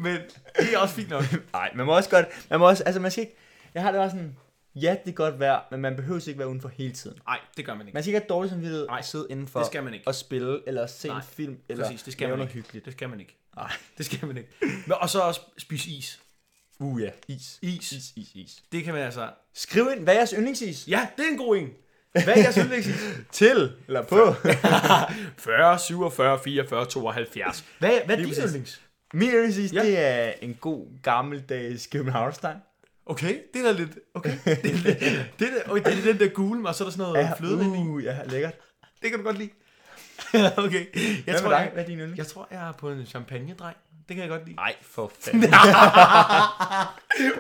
Men 0.02 0.16
det 0.58 0.74
er 0.74 0.78
også 0.78 0.94
fint 0.94 1.08
nok. 1.10 1.24
Nej, 1.52 1.70
man 1.74 1.86
må 1.86 1.96
også 1.96 2.10
godt, 2.10 2.26
man 2.50 2.58
må 2.58 2.68
også, 2.68 2.84
altså 2.84 3.00
man 3.00 3.10
skal 3.10 3.22
ikke, 3.22 3.36
jeg 3.74 3.82
har 3.82 3.92
det 3.92 4.00
også 4.00 4.16
sådan, 4.16 4.36
ja, 4.74 4.96
det 5.04 5.10
er 5.10 5.14
godt 5.14 5.38
vejr, 5.40 5.60
men 5.70 5.80
man 5.80 5.96
behøver 5.96 6.28
ikke 6.28 6.38
være 6.38 6.48
udenfor 6.48 6.68
hele 6.68 6.92
tiden. 6.92 7.18
Nej, 7.26 7.38
det 7.56 7.66
gør 7.66 7.74
man 7.74 7.86
ikke. 7.86 7.94
Man 7.96 8.02
skal 8.02 8.10
ikke 8.10 8.18
have 8.20 8.28
dårlig 8.28 8.50
samvittighed 8.50 8.86
Nej, 8.86 8.98
at 8.98 9.04
sidde 9.06 9.26
indenfor 9.30 9.58
Det 9.60 9.66
skal 9.66 9.82
man 9.84 9.94
ikke. 9.94 10.06
og 10.08 10.14
spille, 10.14 10.60
eller 10.66 10.86
se 10.86 11.08
Nej, 11.08 11.16
en 11.16 11.22
film, 11.22 11.58
eller 11.68 11.84
Præcis, 11.84 12.02
det 12.02 12.12
skal 12.12 12.24
lave 12.26 12.36
man 12.36 12.38
noget 12.38 12.50
ikke. 12.56 12.62
hyggeligt. 12.62 12.84
Det 12.84 12.92
skal 12.92 13.08
man 13.08 13.20
ikke. 13.20 13.36
Nej. 13.56 13.72
Det 13.98 14.06
skal 14.06 14.26
man 14.26 14.36
ikke. 14.36 14.50
Men, 14.60 14.92
og 15.00 15.10
så 15.10 15.20
også 15.20 15.40
spise 15.58 15.90
is. 15.90 16.20
Uh 16.80 17.02
ja, 17.02 17.10
is. 17.28 17.58
Is. 17.62 17.92
Is, 17.92 18.12
is, 18.16 18.28
is. 18.34 18.62
Det 18.72 18.84
kan 18.84 18.94
man 18.94 19.02
altså... 19.02 19.30
Skriv 19.54 19.88
ind, 19.96 20.00
hvad 20.04 20.14
er 20.14 20.18
jeres 20.18 20.30
yndlingsis? 20.36 20.88
Ja, 20.88 21.08
det 21.16 21.24
er 21.26 21.30
en 21.30 21.38
god 21.38 21.56
en. 21.56 21.70
Hvad 22.12 22.28
er 22.28 22.38
jeres 22.40 22.54
yndlingsis? 22.56 22.94
Til, 23.32 23.72
eller 23.86 24.02
på. 24.02 24.34
40, 25.38 25.78
47, 25.78 26.38
44, 26.44 26.86
72. 26.86 27.64
Hvad, 27.78 27.90
hvad 28.06 28.16
er 28.18 28.22
din 28.22 28.32
yndlings? 28.34 28.80
Min 29.14 29.30
yndlingsis, 29.30 29.72
Ja. 29.72 29.82
det 29.82 29.98
er 29.98 30.32
en 30.42 30.54
god 30.60 30.86
gammeldags 31.02 31.86
Københavnstang. 31.86 32.56
Okay, 33.06 33.38
det 33.54 33.60
er 33.60 33.72
da 33.72 33.78
lidt... 33.78 33.98
Okay, 34.14 34.30
det 34.44 34.70
er, 34.70 34.76
lidt, 34.76 34.98
det 35.38 35.48
er, 35.48 35.70
okay, 35.70 35.84
det 35.84 35.98
er 35.98 36.12
den 36.12 36.18
der 36.20 36.28
gule, 36.28 36.68
og 36.68 36.74
så 36.74 36.84
er 36.84 36.86
der 36.88 36.92
sådan 36.92 37.12
noget 37.12 37.24
ja, 37.24 37.32
fløde 37.38 37.64
ind 37.64 37.76
i. 37.76 37.78
uh, 37.78 38.04
ja, 38.04 38.16
lækkert. 38.26 38.54
Det 39.02 39.10
kan 39.10 39.18
du 39.18 39.24
godt 39.24 39.38
lide. 39.38 39.50
okay, 40.64 40.86
jeg 40.94 41.22
Hvad 41.24 41.40
tror, 41.40 41.50
jeg, 41.52 41.70
Hvad 41.72 41.82
er 41.82 41.86
din 41.86 41.98
yndling? 41.98 42.18
jeg 42.18 42.26
tror, 42.26 42.48
jeg 42.50 42.68
er 42.68 42.72
på 42.72 42.90
en 42.90 43.06
champagne-dreng. 43.06 43.76
Det 44.08 44.16
kan 44.16 44.22
jeg 44.22 44.28
godt 44.28 44.44
lide. 44.44 44.56
Nej, 44.56 44.74
for 44.82 45.12
fanden. 45.20 45.44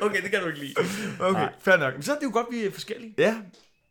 okay, 0.02 0.22
det 0.22 0.30
kan 0.30 0.40
du 0.40 0.46
ikke 0.46 0.58
lide. 0.60 0.74
Okay, 1.20 1.40
Nej. 1.40 1.52
fair 1.60 1.76
nok. 1.76 1.94
Men 1.94 2.02
så 2.02 2.12
er 2.14 2.16
det 2.18 2.24
jo 2.24 2.30
godt, 2.32 2.46
vi 2.50 2.64
er 2.64 2.70
forskellige. 2.70 3.14
ja. 3.18 3.34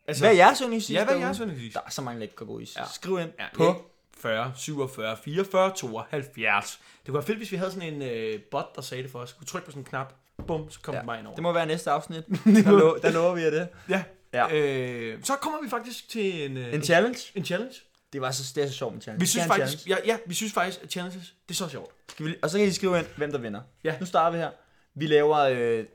Altså, 0.07 0.23
Hvad 0.23 0.31
er 0.31 0.35
jeres 0.35 0.59
yndlingsis? 0.59 0.95
Ja, 0.95 1.03
hvad 1.05 1.15
er 1.15 1.19
jeres 1.19 1.37
yndlingsis? 1.37 1.73
Der 1.73 1.79
er 1.85 1.89
så 1.89 2.01
mange 2.01 2.19
lækre 2.19 2.45
gode 2.45 2.63
is. 2.63 2.75
Ja. 2.77 2.83
Skriv 2.93 3.19
ind 3.19 3.29
Ja, 3.39 3.45
på 3.55 3.85
40, 4.17 4.51
47, 4.55 5.17
44, 5.25 5.71
72. 5.75 6.79
Det 6.99 7.05
kunne 7.05 7.13
være 7.13 7.23
fedt, 7.23 7.37
hvis 7.37 7.51
vi 7.51 7.57
havde 7.57 7.71
sådan 7.71 7.93
en 7.93 8.01
øh, 8.01 8.39
bot, 8.51 8.75
der 8.75 8.81
sagde 8.81 9.03
det 9.03 9.11
for 9.11 9.19
os. 9.19 9.33
Kunne 9.33 9.47
trykke 9.47 9.65
på 9.65 9.71
sådan 9.71 9.81
en 9.81 9.85
knap. 9.85 10.13
Bum, 10.47 10.71
så 10.71 10.79
kom 10.83 10.95
ja. 10.95 11.05
Bare 11.05 11.19
ind 11.19 11.27
over. 11.27 11.35
Det 11.35 11.43
må 11.43 11.51
være 11.51 11.65
næste 11.65 11.91
afsnit. 11.91 12.23
der, 12.65 12.71
lo- 12.71 12.97
der 13.01 13.11
lover 13.11 13.35
vi 13.35 13.43
af 13.43 13.51
det. 13.51 13.67
Ja. 13.89 14.03
Ja. 14.33 14.55
Øh, 14.55 15.23
så 15.23 15.33
kommer 15.35 15.61
vi 15.63 15.69
faktisk 15.69 16.09
til 16.09 16.45
en, 16.51 16.57
øh, 16.57 16.73
En 16.73 16.83
challenge. 16.83 17.19
en 17.35 17.45
challenge. 17.45 17.75
Det 18.13 18.21
var 18.21 18.31
så, 18.31 18.51
det 18.55 18.63
er 18.63 18.67
så 18.67 18.73
sjovt 18.73 18.93
med 18.93 19.01
challenge. 19.01 19.19
Vi 19.21 19.25
synes 19.25 19.47
Gerne 19.47 19.61
faktisk, 19.61 19.89
ja, 19.89 19.95
ja, 20.05 20.17
vi 20.25 20.33
synes 20.33 20.53
faktisk, 20.53 20.83
at 20.83 20.91
challenges, 20.91 21.33
det 21.47 21.53
er 21.53 21.57
så 21.57 21.69
sjovt. 21.69 21.91
Skal 22.09 22.25
vi, 22.25 22.35
og 22.41 22.49
så 22.49 22.57
kan 22.57 22.67
I 22.67 22.71
skrive 22.71 22.97
ind, 22.99 23.05
hvem 23.17 23.31
der 23.31 23.37
vinder. 23.39 23.61
Ja. 23.83 23.95
Nu 23.99 24.05
starter 24.05 24.31
vi 24.31 24.37
her. 24.37 24.49
Vi 24.95 25.07
laver... 25.07 25.37
Øh, 25.37 25.85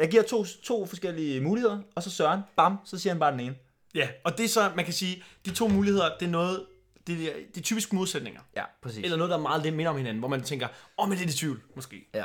jeg 0.00 0.10
giver 0.10 0.22
to, 0.22 0.44
to 0.44 0.86
forskellige 0.86 1.40
muligheder, 1.40 1.78
og 1.94 2.02
så 2.02 2.10
Søren, 2.10 2.40
bam, 2.56 2.78
så 2.84 2.98
siger 2.98 3.12
han 3.12 3.20
bare 3.20 3.32
den 3.32 3.40
ene. 3.40 3.54
Ja, 3.94 4.08
og 4.24 4.38
det 4.38 4.44
er 4.44 4.48
så, 4.48 4.70
man 4.76 4.84
kan 4.84 4.94
sige, 4.94 5.24
de 5.44 5.54
to 5.54 5.68
muligheder, 5.68 6.16
det 6.20 6.26
er 6.26 6.30
noget, 6.30 6.66
det 7.06 7.28
er, 7.28 7.32
det 7.54 7.56
er 7.56 7.62
typisk 7.62 7.92
modsætninger. 7.92 8.40
Ja, 8.56 8.64
præcis. 8.82 9.04
Eller 9.04 9.16
noget, 9.16 9.30
der 9.30 9.36
er 9.36 9.40
meget 9.40 9.62
lidt 9.62 9.74
minder 9.74 9.90
om 9.90 9.96
hinanden, 9.96 10.18
hvor 10.18 10.28
man 10.28 10.42
tænker, 10.42 10.66
åh, 10.66 10.72
oh, 11.04 11.08
men 11.08 11.18
det 11.18 11.22
er 11.24 11.26
det 11.26 11.36
tvivl, 11.36 11.62
måske. 11.76 12.08
Ja. 12.14 12.24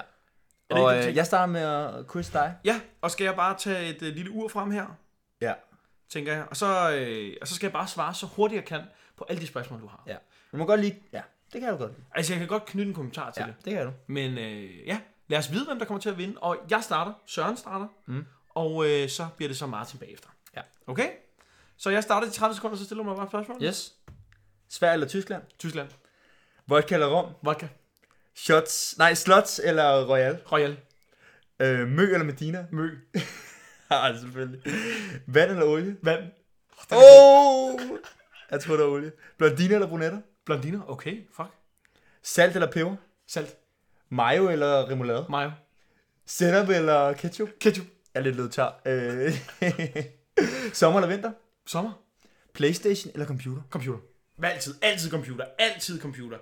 det 0.71 0.77
Og 0.83 0.93
det, 0.95 1.07
øh, 1.07 1.15
jeg 1.15 1.25
starter 1.25 1.45
med 1.53 1.61
at 1.61 2.07
quiz 2.11 2.31
dig. 2.31 2.55
Ja, 2.65 2.81
og 3.01 3.11
skal 3.11 3.25
jeg 3.25 3.35
bare 3.35 3.57
tage 3.57 3.89
et 3.89 4.01
øh, 4.01 4.15
lille 4.15 4.31
ur 4.31 4.47
frem 4.47 4.71
her, 4.71 4.85
Ja. 5.41 5.53
tænker 6.09 6.33
jeg. 6.33 6.45
Og 6.49 6.57
så, 6.57 6.91
øh, 6.91 7.33
og 7.41 7.47
så 7.47 7.55
skal 7.55 7.67
jeg 7.67 7.73
bare 7.73 7.87
svare 7.87 8.13
så 8.13 8.25
hurtigt 8.25 8.57
jeg 8.57 8.65
kan 8.65 8.81
på 9.17 9.25
alle 9.29 9.41
de 9.41 9.47
spørgsmål, 9.47 9.81
du 9.81 9.87
har. 9.87 10.03
Ja. 10.07 10.15
Du 10.51 10.57
må 10.57 10.65
godt 10.65 10.79
lige... 10.81 10.99
Ja, 11.13 11.21
det 11.53 11.61
kan 11.61 11.69
du 11.71 11.77
godt. 11.77 11.91
Altså, 12.15 12.33
jeg 12.33 12.39
kan 12.39 12.47
godt 12.47 12.65
knytte 12.65 12.89
en 12.89 12.95
kommentar 12.95 13.31
til 13.31 13.41
Ja, 13.41 13.47
det. 13.47 13.55
det 13.65 13.73
kan 13.73 13.85
du. 13.85 13.91
Men 14.07 14.37
øh, 14.37 14.87
ja, 14.87 14.99
lad 15.27 15.39
os 15.39 15.51
vide, 15.51 15.65
hvem 15.65 15.79
der 15.79 15.85
kommer 15.85 16.01
til 16.01 16.09
at 16.09 16.17
vinde. 16.17 16.37
Og 16.37 16.57
jeg 16.69 16.83
starter, 16.83 17.13
Søren 17.25 17.57
starter, 17.57 17.87
Mm. 18.05 18.25
og 18.49 18.89
øh, 18.89 19.09
så 19.09 19.27
bliver 19.37 19.49
det 19.49 19.57
så 19.57 19.65
Martin 19.67 19.99
bagefter. 19.99 20.29
Ja. 20.55 20.61
Okay? 20.87 21.09
Så 21.77 21.89
jeg 21.89 22.03
starter 22.03 22.27
i 22.27 22.31
30 22.31 22.55
sekunder, 22.55 22.77
så 22.77 22.85
stiller 22.85 23.03
du 23.03 23.09
mig 23.09 23.17
bare 23.17 23.27
spørgsmål. 23.27 23.63
Yes. 23.63 23.93
Sverige 24.69 24.93
eller 24.93 25.07
Tyskland? 25.07 25.43
Tyskland. 25.59 25.89
Vodka 26.67 26.93
eller 26.93 27.07
rom? 27.07 27.33
Vodka. 27.43 27.67
Shots, 28.35 28.97
nej, 28.97 29.13
slots 29.13 29.59
eller 29.63 30.05
Royal? 30.05 30.41
Royal. 30.51 30.77
Øh, 31.59 31.87
Mø 31.87 32.03
eller 32.03 32.23
Medina? 32.23 32.65
Mø. 32.71 32.89
Ja, 33.91 34.17
selvfølgelig. 34.19 34.61
Vand 35.27 35.51
eller 35.51 35.65
olie? 35.65 35.97
Vand. 36.03 36.23
Åh! 36.91 36.97
Oh! 37.73 37.79
Jeg 38.51 38.61
tror, 38.61 38.73
det 38.75 38.83
er 38.83 38.87
olie. 38.87 39.11
Blondine 39.37 39.73
eller 39.73 39.87
brunetter? 39.87 40.21
Blondiner. 40.45 40.89
Okay, 40.89 41.27
fuck. 41.35 41.47
Salt 42.23 42.55
eller 42.55 42.71
peber? 42.71 42.95
Salt. 43.27 43.57
Mayo 44.09 44.49
eller 44.49 44.89
remoulade? 44.89 45.25
Mayo. 45.29 45.51
Sennep 46.25 46.69
eller 46.69 47.13
ketchup? 47.13 47.49
Ketchup. 47.59 47.85
Jeg 48.13 48.19
er 48.19 48.23
lidt 48.23 48.35
lød 48.35 48.49
tør. 48.49 48.81
Øh. 48.85 49.33
Sommer 50.73 50.99
eller 50.99 51.15
vinter? 51.15 51.31
Sommer. 51.67 51.91
Playstation 52.53 53.11
eller 53.13 53.25
computer? 53.27 53.61
Computer. 53.69 53.99
Altid. 54.43 54.75
Altid 54.81 55.09
computer. 55.11 55.45
Altid 55.59 56.01
computer. 56.01 56.37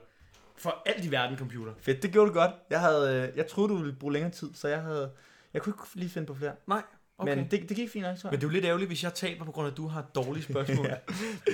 For 0.57 0.81
alt 0.85 1.05
i 1.05 1.11
verden 1.11 1.37
computer. 1.37 1.71
Fedt, 1.81 2.03
det 2.03 2.11
gjorde 2.11 2.29
du 2.29 2.33
godt. 2.33 2.51
Jeg, 2.69 2.79
havde, 2.79 3.27
øh, 3.31 3.37
jeg 3.37 3.47
troede, 3.47 3.69
du 3.69 3.75
ville 3.77 3.93
bruge 3.99 4.13
længere 4.13 4.31
tid, 4.31 4.49
så 4.53 4.67
jeg 4.67 4.81
havde... 4.81 5.11
Jeg 5.53 5.61
kunne 5.61 5.73
ikke 5.73 5.95
lige 5.99 6.09
finde 6.09 6.27
på 6.27 6.35
flere. 6.35 6.53
Nej. 6.67 6.81
Okay. 7.17 7.35
Men 7.35 7.47
det, 7.51 7.69
det, 7.69 7.77
gik 7.77 7.89
fint 7.89 8.05
nok, 8.05 8.17
tror 8.17 8.31
men 8.31 8.39
det 8.39 8.45
er 8.45 8.47
jo 8.47 8.53
lidt 8.53 8.65
ærgerligt, 8.65 8.89
hvis 8.89 9.03
jeg 9.03 9.13
taber 9.13 9.45
på 9.45 9.51
grund 9.51 9.67
af, 9.67 9.71
at 9.71 9.77
du 9.77 9.87
har 9.87 10.01
dårlige 10.15 10.43
spørgsmål. 10.43 10.87
Ja. 10.89 10.95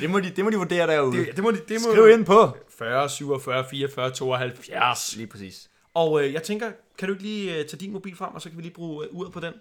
Det, 0.01 0.09
må 0.09 0.19
de, 0.19 0.29
det 0.29 0.43
må 0.43 0.49
de 0.49 0.55
vurdere 0.57 0.87
derude. 0.87 1.17
det, 1.17 1.35
det, 1.35 1.43
må, 1.43 1.51
de- 1.51 1.61
det 1.67 1.81
må 1.87 1.91
Skriv 1.93 2.09
ind 2.09 2.25
på. 2.25 2.57
40, 2.77 3.09
47, 3.09 3.65
44, 3.69 4.11
72. 4.11 5.15
Lige 5.15 5.27
præcis. 5.27 5.69
Og 5.99 6.23
øh, 6.23 6.33
jeg 6.33 6.43
tænker, 6.43 6.71
kan 6.97 7.07
du 7.07 7.13
ikke 7.13 7.23
lige 7.23 7.57
øh, 7.57 7.65
tage 7.65 7.79
din 7.79 7.91
mobil 7.91 8.15
frem, 8.15 8.35
og 8.35 8.41
så 8.41 8.49
kan 8.49 8.57
vi 8.57 8.61
lige 8.61 8.73
bruge 8.73 9.05
øh, 9.05 9.15
uret 9.15 9.31
på 9.31 9.39
den? 9.39 9.53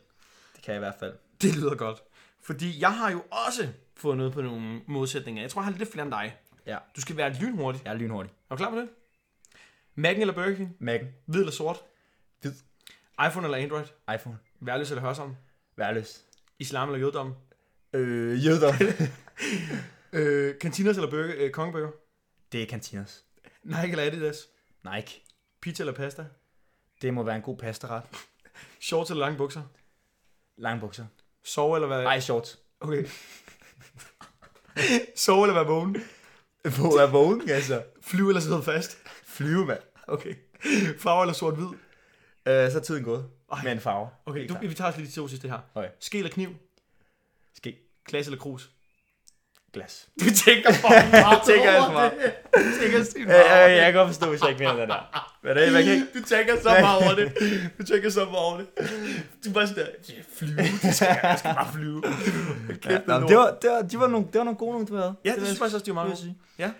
Det 0.56 0.62
kan 0.62 0.74
jeg 0.74 0.76
i 0.76 0.78
hvert 0.78 0.94
fald. 0.98 1.14
Det 1.42 1.56
lyder 1.56 1.74
godt. 1.74 2.02
Fordi 2.42 2.80
jeg 2.80 2.92
har 2.92 3.10
jo 3.10 3.22
også 3.30 3.68
fået 3.94 4.16
noget 4.16 4.32
på 4.32 4.42
nogle 4.42 4.80
modsætninger. 4.86 5.42
Jeg 5.42 5.50
tror, 5.50 5.62
jeg 5.62 5.72
har 5.72 5.78
lidt 5.78 5.92
flere 5.92 6.02
end 6.02 6.12
dig. 6.12 6.36
Ja. 6.66 6.78
Du 6.96 7.00
skal 7.00 7.16
være 7.16 7.32
lynhurtig. 7.32 7.82
Jeg 7.84 7.92
er 7.92 7.96
lynhurtig. 7.96 8.32
Er 8.50 8.54
du 8.54 8.56
klar 8.56 8.70
med 8.70 8.80
det? 8.80 8.88
Mac'en 9.98 10.20
eller 10.20 10.34
Burger 10.34 10.54
King? 10.54 10.76
Mac'en. 10.80 11.06
Hvid 11.26 11.40
eller 11.40 11.52
sort? 11.52 11.80
Hvid. 12.40 12.52
iPhone 13.28 13.46
eller 13.46 13.58
Android? 13.58 13.86
iPhone. 14.14 14.38
Værløs 14.60 14.90
eller 14.90 15.02
hørsom? 15.02 15.36
Værløs. 15.76 16.24
Islam 16.58 16.88
eller 16.88 16.98
jødedom? 16.98 17.34
Øh, 17.92 18.44
jøder. 18.44 18.72
Øh, 20.12 20.54
cantinas 20.58 20.96
eller 20.96 21.10
burger, 21.10 21.34
øh, 21.36 21.50
kongebøger? 21.50 21.90
det 22.52 22.62
er 22.62 22.66
cantinas. 22.66 23.24
Nike 23.62 23.90
eller 23.90 24.04
Adidas? 24.04 24.46
Nike. 24.84 25.22
Pizza 25.60 25.82
eller 25.82 25.94
pasta? 25.94 26.26
Det 27.02 27.14
må 27.14 27.22
være 27.22 27.36
en 27.36 27.42
god 27.42 27.56
pastaret. 27.56 28.02
Shorts 28.80 29.10
eller 29.10 29.24
lange 29.24 29.38
bukser? 29.38 29.62
Lange 30.56 30.80
bukser. 30.80 31.06
Sove 31.44 31.76
eller 31.76 31.86
hvad? 31.86 32.04
Ej, 32.04 32.20
shorts. 32.20 32.58
Okay. 32.80 33.06
Sove 35.16 35.42
eller 35.42 35.54
være 35.54 35.66
vågen? 35.66 35.96
Hvor 36.62 37.00
er 37.00 37.10
vågen, 37.10 37.50
altså? 37.50 37.84
Flyve 38.02 38.28
eller 38.28 38.40
sidde 38.40 38.62
fast? 38.62 38.98
Flyve, 39.24 39.66
mand. 39.66 39.80
Okay. 40.06 40.34
Farve 40.98 41.22
eller 41.22 41.34
sort-hvid? 41.34 41.66
Øh, 42.46 42.70
så 42.70 42.78
er 42.78 42.82
tiden 42.82 43.04
gået. 43.04 43.30
Ej. 43.52 43.62
Med 43.62 43.72
en 43.72 43.80
farve. 43.80 44.08
Okay, 44.26 44.48
du, 44.48 44.56
vi 44.60 44.74
tager 44.74 44.90
os 44.90 44.96
lige 44.96 45.06
de 45.06 45.12
to 45.12 45.28
sidste 45.28 45.48
her. 45.48 45.58
Okay. 45.74 45.88
Ske 46.00 46.18
eller 46.18 46.30
kniv? 46.30 46.54
Ske. 47.54 47.78
Glas 48.08 48.26
eller 48.26 48.38
krus? 48.38 48.70
Glas. 49.72 50.08
Du 50.20 50.24
tænker 50.24 50.72
for 50.72 50.88
meget 51.24 51.42
tænker 51.46 51.76
over 51.82 51.92
meget. 51.92 52.12
det. 52.22 52.32
Du 52.54 52.80
tænker 52.82 53.04
sygt 53.04 53.26
meget 53.26 53.44
over 53.44 53.68
det. 53.68 53.76
jeg 53.76 53.84
kan 53.84 53.94
godt 53.94 54.08
forstå, 54.08 54.30
hvis 54.30 54.40
jeg 54.40 54.48
ikke 54.50 54.60
mener 54.64 54.76
det 54.76 54.88
der. 54.88 55.38
Men 55.42 55.56
det, 55.56 55.72
man 55.72 55.84
kan 55.84 55.92
ikke... 55.92 56.06
Du 56.14 56.22
tænker 56.22 56.60
så 56.62 56.68
meget 56.80 57.02
over 57.04 57.14
det. 57.14 57.32
Du 57.78 57.82
tænker 57.82 58.10
så 58.10 58.24
meget 58.24 58.36
over 58.38 58.56
det. 58.58 58.66
Du 59.44 59.52
bare 59.52 59.66
sådan 59.68 59.84
der, 59.84 59.90
"Ja, 60.08 60.14
flyve, 60.38 60.56
det 60.82 60.94
skal 60.94 61.06
jeg, 61.08 61.20
jeg 61.22 61.38
skal 61.38 61.54
bare 61.54 61.72
flyve. 61.72 62.02
Ja, 62.90 62.98
nå, 63.06 63.28
det, 63.28 63.36
var, 63.36 63.56
det, 63.62 63.70
var, 63.70 63.82
de 63.82 63.98
var 64.00 64.06
nogle, 64.08 64.26
det 64.32 64.38
var 64.38 64.44
nogle 64.44 64.58
gode 64.58 64.72
nogle, 64.72 64.86
du 64.86 64.96
havde. 64.96 65.14
ja, 65.24 65.30
det 65.30 65.36
vil 65.36 65.46
synes 65.46 65.58
jeg 65.58 65.58
faktisk 65.58 65.74
også, 65.74 65.84
de 65.84 65.94
var 65.94 66.04
meget 66.04 66.18
gode. 66.18 66.34
Ja. 66.58 66.70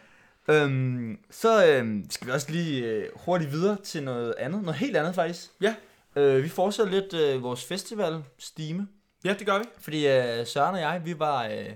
Øhm, 0.54 1.18
så 1.30 1.66
øhm, 1.66 2.06
skal 2.10 2.26
vi 2.26 2.32
også 2.32 2.50
lige 2.50 2.86
øh, 2.86 3.04
hurtigt 3.16 3.52
videre 3.52 3.76
til 3.84 4.02
noget 4.02 4.34
andet. 4.38 4.62
Noget 4.62 4.76
helt 4.78 4.96
andet, 4.96 5.14
faktisk. 5.14 5.46
Ja. 5.60 5.74
Øh, 6.16 6.42
vi 6.44 6.48
fortsætter 6.48 6.92
lidt 6.92 7.14
øh, 7.14 7.42
vores 7.42 7.64
festival-stime. 7.64 8.86
Ja, 9.24 9.34
det 9.38 9.46
gør 9.46 9.58
vi. 9.58 9.64
Fordi 9.80 10.06
øh, 10.08 10.46
Søren 10.46 10.74
og 10.74 10.80
jeg, 10.80 11.00
vi 11.04 11.18
var, 11.18 11.44
øh, 11.46 11.66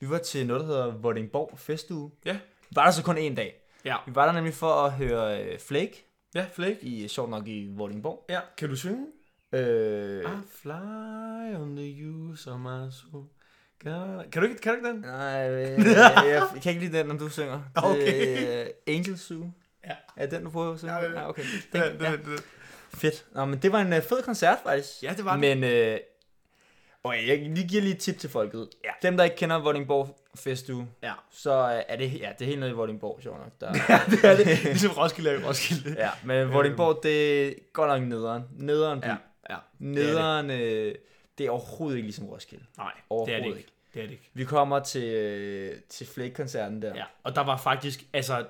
vi 0.00 0.10
var 0.10 0.18
til 0.18 0.46
noget, 0.46 0.60
der 0.60 0.66
hedder 0.66 0.90
Vordingborg 0.90 1.58
Festuge. 1.58 2.10
Ja. 2.24 2.32
Vi 2.32 2.76
var 2.76 2.84
der 2.84 2.90
så 2.90 3.02
kun 3.02 3.18
en 3.18 3.34
dag. 3.34 3.54
Ja. 3.84 3.96
Vi 4.06 4.14
var 4.14 4.26
der 4.26 4.32
nemlig 4.32 4.54
for 4.54 4.72
at 4.72 4.92
høre 4.92 5.44
øh, 5.44 5.58
Flake, 5.58 6.02
Ja, 6.34 6.46
Flake. 6.54 6.78
i, 6.82 7.08
sjovt 7.08 7.30
nok 7.30 7.48
i 7.48 7.68
Vordingborg. 7.76 8.24
Ja, 8.28 8.40
kan 8.58 8.68
du 8.68 8.76
synge? 8.76 9.06
Øh, 9.52 10.20
I 10.22 10.26
fly 10.62 11.54
on 11.54 11.76
the 11.76 12.06
use 12.08 12.50
of 12.50 12.58
my 12.60 12.90
soul. 12.90 13.24
Kan 13.80 14.24
kan 14.32 14.42
du 14.42 14.48
ikke, 14.48 14.60
kan 14.60 14.72
du 14.72 14.76
ikke 14.76 14.88
den? 14.88 14.96
Nej, 15.00 15.50
øh, 15.50 15.84
jeg, 15.86 16.22
jeg 16.54 16.62
kan 16.62 16.72
ikke 16.72 16.86
lide 16.86 16.98
den, 16.98 17.06
når 17.06 17.14
du 17.16 17.28
synger. 17.28 17.60
Okay. 17.74 18.46
Det, 18.46 18.66
øh, 18.66 18.94
Angel 18.94 19.18
Zoo. 19.18 19.50
Ja. 19.86 19.94
Er 20.16 20.26
den, 20.26 20.44
du 20.44 20.50
prøver 20.50 20.72
at 20.72 20.78
synge? 20.78 20.94
Ja. 20.94 21.10
Ja, 21.20 21.28
okay. 21.28 21.42
Den, 21.72 21.80
Den, 21.82 21.92
den, 21.92 22.00
ja. 22.02 22.10
den, 22.12 22.24
den. 22.24 22.38
Fedt. 22.94 23.26
Nå, 23.34 23.44
men 23.44 23.58
det 23.58 23.72
var 23.72 23.80
en 23.80 23.92
øh, 23.92 24.02
fed 24.02 24.22
koncert, 24.22 24.58
faktisk. 24.62 25.02
Ja, 25.02 25.14
det 25.16 25.24
var 25.24 25.30
det. 25.36 25.40
Men, 25.40 25.64
øh, 25.64 25.98
okay, 27.06 27.28
jeg 27.28 27.38
lige 27.38 27.68
giver 27.68 27.82
lige 27.82 27.94
et 27.94 28.00
tip 28.00 28.18
til 28.18 28.30
folket. 28.30 28.68
Ja. 28.84 28.90
Dem, 29.02 29.16
der 29.16 29.24
ikke 29.24 29.36
kender 29.36 29.58
Vordingborg 29.58 30.18
Festuge, 30.34 30.88
Ja. 31.02 31.12
så 31.30 31.52
er 31.88 31.96
det, 31.96 32.20
ja, 32.20 32.32
det 32.38 32.44
er 32.44 32.46
helt 32.46 32.58
nede 32.60 32.70
i 32.70 32.74
Vordingborg, 32.74 33.18
sjovt 33.22 33.38
nok. 33.38 33.50
Der, 33.60 33.66
Ja, 33.94 34.00
det 34.10 34.24
er 34.24 34.36
det. 34.36 34.62
Ligesom 34.64 34.90
Roskilde 34.90 35.30
er 35.30 35.38
i 35.40 35.44
Roskilde. 35.44 35.94
ja, 35.98 36.10
men 36.24 36.52
Vordingborg, 36.52 37.00
det 37.02 37.48
er 37.48 37.52
godt 37.72 37.88
nok 37.88 38.08
nederen. 38.08 38.42
Nederen 38.52 39.00
by. 39.00 39.04
Ja, 39.06 39.16
ja. 39.50 39.56
Nederen, 39.78 40.50
øh, 40.50 40.94
det 41.38 41.46
er 41.46 41.50
overhovedet 41.50 41.96
ikke 41.96 42.06
ligesom 42.06 42.26
Roskilde. 42.26 42.64
Nej, 42.78 42.92
det 43.26 43.34
er 43.34 43.38
det 43.38 43.46
ikke. 43.46 43.66
Det 43.94 44.02
er 44.02 44.06
det 44.06 44.12
ikke. 44.12 44.30
Vi 44.34 44.44
kommer 44.44 44.78
til, 44.80 45.04
øh, 45.04 45.76
til 45.88 46.06
Flake-koncerten 46.06 46.82
der. 46.82 46.92
Ja, 46.96 47.04
og 47.22 47.34
der 47.34 47.44
var 47.44 47.56
faktisk, 47.56 48.04
altså, 48.12 48.38
øh, 48.38 48.44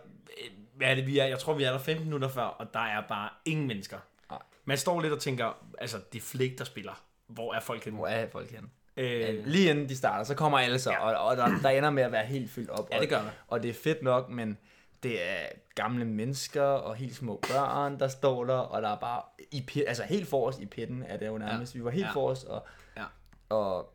hvad 0.77 0.89
er 0.89 0.95
det, 0.95 1.07
vi 1.07 1.19
er? 1.19 1.25
Jeg 1.27 1.39
tror, 1.39 1.55
vi 1.55 1.65
er 1.65 1.71
der 1.73 1.79
15 1.79 2.05
minutter 2.07 2.29
før, 2.29 2.43
og 2.43 2.75
der 2.75 2.81
er 2.81 3.03
bare 3.09 3.29
ingen 3.45 3.67
mennesker. 3.67 3.97
Nej. 4.31 4.39
Man 4.65 4.79
står 4.79 5.01
lidt 5.01 5.13
og 5.13 5.21
tænker, 5.21 5.65
altså, 5.79 5.97
det 6.13 6.19
er 6.19 6.23
Flake, 6.23 6.55
der 6.59 6.65
spiller. 6.65 7.03
Hvor 7.29 7.55
er 7.55 7.61
folk 7.61 7.85
henne? 7.85 7.99
Hvor 7.99 8.07
er 8.07 8.27
folk 8.31 8.51
henne? 8.51 8.69
Øh, 8.97 9.47
Lige 9.47 9.71
inden 9.71 9.89
de 9.89 9.97
starter, 9.97 10.25
så 10.25 10.35
kommer 10.35 10.59
alle 10.59 10.79
så, 10.79 10.91
Ja. 10.91 10.99
og, 10.99 11.27
og 11.27 11.37
der, 11.37 11.59
der 11.63 11.69
ender 11.71 11.91
med 11.91 12.03
at 12.03 12.13
være 12.13 12.27
helt 12.27 12.51
fyldt 12.51 12.71
op. 12.71 12.89
ja, 12.93 13.01
det 13.01 13.09
gør 13.09 13.23
man. 13.23 13.33
Og 13.49 13.63
det 13.63 13.69
er 13.71 13.75
fedt 13.75 14.03
nok, 14.03 14.29
men 14.31 14.59
det 15.03 15.23
er 15.31 15.47
gamle 15.75 16.05
mennesker 16.05 16.63
og 16.63 16.95
helt 16.95 17.17
små 17.17 17.41
børn, 17.49 18.01
der 18.01 18.09
står 18.09 18.45
der, 18.45 18.55
og 18.55 18.83
der 18.83 18.89
er 18.89 18.97
bare 18.99 19.23
i 19.51 19.65
pit, 19.67 19.85
altså 19.87 20.03
helt 20.03 20.29
forrest 20.29 20.61
i 20.61 20.67
pitten 20.67 21.03
er 21.03 21.17
det 21.17 21.27
jo 21.27 21.39
nærmest. 21.39 21.75
Vi 21.75 21.85
var 21.85 21.91
helt 21.91 22.07
Ja. 22.07 22.11
forrest, 22.13 22.45
og, 22.45 22.67
Ja. 22.97 23.05
og 23.49 23.95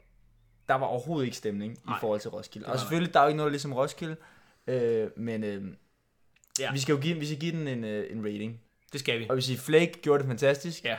der 0.67 0.73
var 0.75 0.85
overhovedet 0.87 1.25
ikke 1.25 1.37
stemning 1.37 1.77
Nej, 1.85 1.97
i 1.97 1.99
forhold 1.99 2.19
til 2.19 2.29
Roskilde. 2.29 2.67
Og 2.67 2.79
selvfølgelig, 2.79 3.13
der 3.13 3.19
er 3.19 3.23
jo 3.23 3.27
ikke 3.27 3.37
noget 3.37 3.51
ligesom 3.51 3.73
Roskilde, 3.73 4.15
øh, 4.67 5.09
men 5.17 5.43
øh, 5.43 5.63
Ja. 6.59 6.71
vi 6.71 6.79
skal 6.79 6.93
jo 6.95 6.99
give, 7.01 7.19
vi 7.19 7.25
skal 7.25 7.39
give 7.39 7.51
den 7.51 7.67
en, 7.67 7.83
øh, 7.83 8.11
en 8.17 8.25
rating. 8.25 8.61
Det 8.91 8.99
skal 8.99 9.19
vi. 9.19 9.25
Og 9.29 9.33
hvis 9.33 9.49
I 9.49 9.57
Flake 9.57 9.99
gjorde 10.01 10.19
det 10.23 10.27
fantastisk, 10.27 10.83
Ja. 10.85 10.97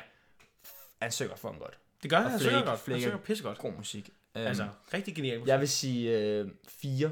han 1.03 1.11
synger 1.11 1.37
for 1.37 1.49
ham 1.49 1.59
godt. 1.59 1.79
Det 2.03 2.11
gør 2.11 2.17
han, 2.17 2.25
Og 2.27 2.31
han 2.31 2.41
synger 2.41 2.59
godt. 2.59 2.69
Han 2.69 2.79
Flake 2.79 2.99
er- 2.99 3.03
synger 3.03 3.19
pissegodt. 3.19 3.59
God 3.59 3.73
musik. 3.77 4.11
Um, 4.35 4.41
Altså, 4.43 4.69
rigtig 4.95 5.15
genialt. 5.17 5.47
jeg 5.47 5.61
vil 5.61 5.69
sige 5.69 6.19
øh, 6.19 6.49
4. 6.69 7.11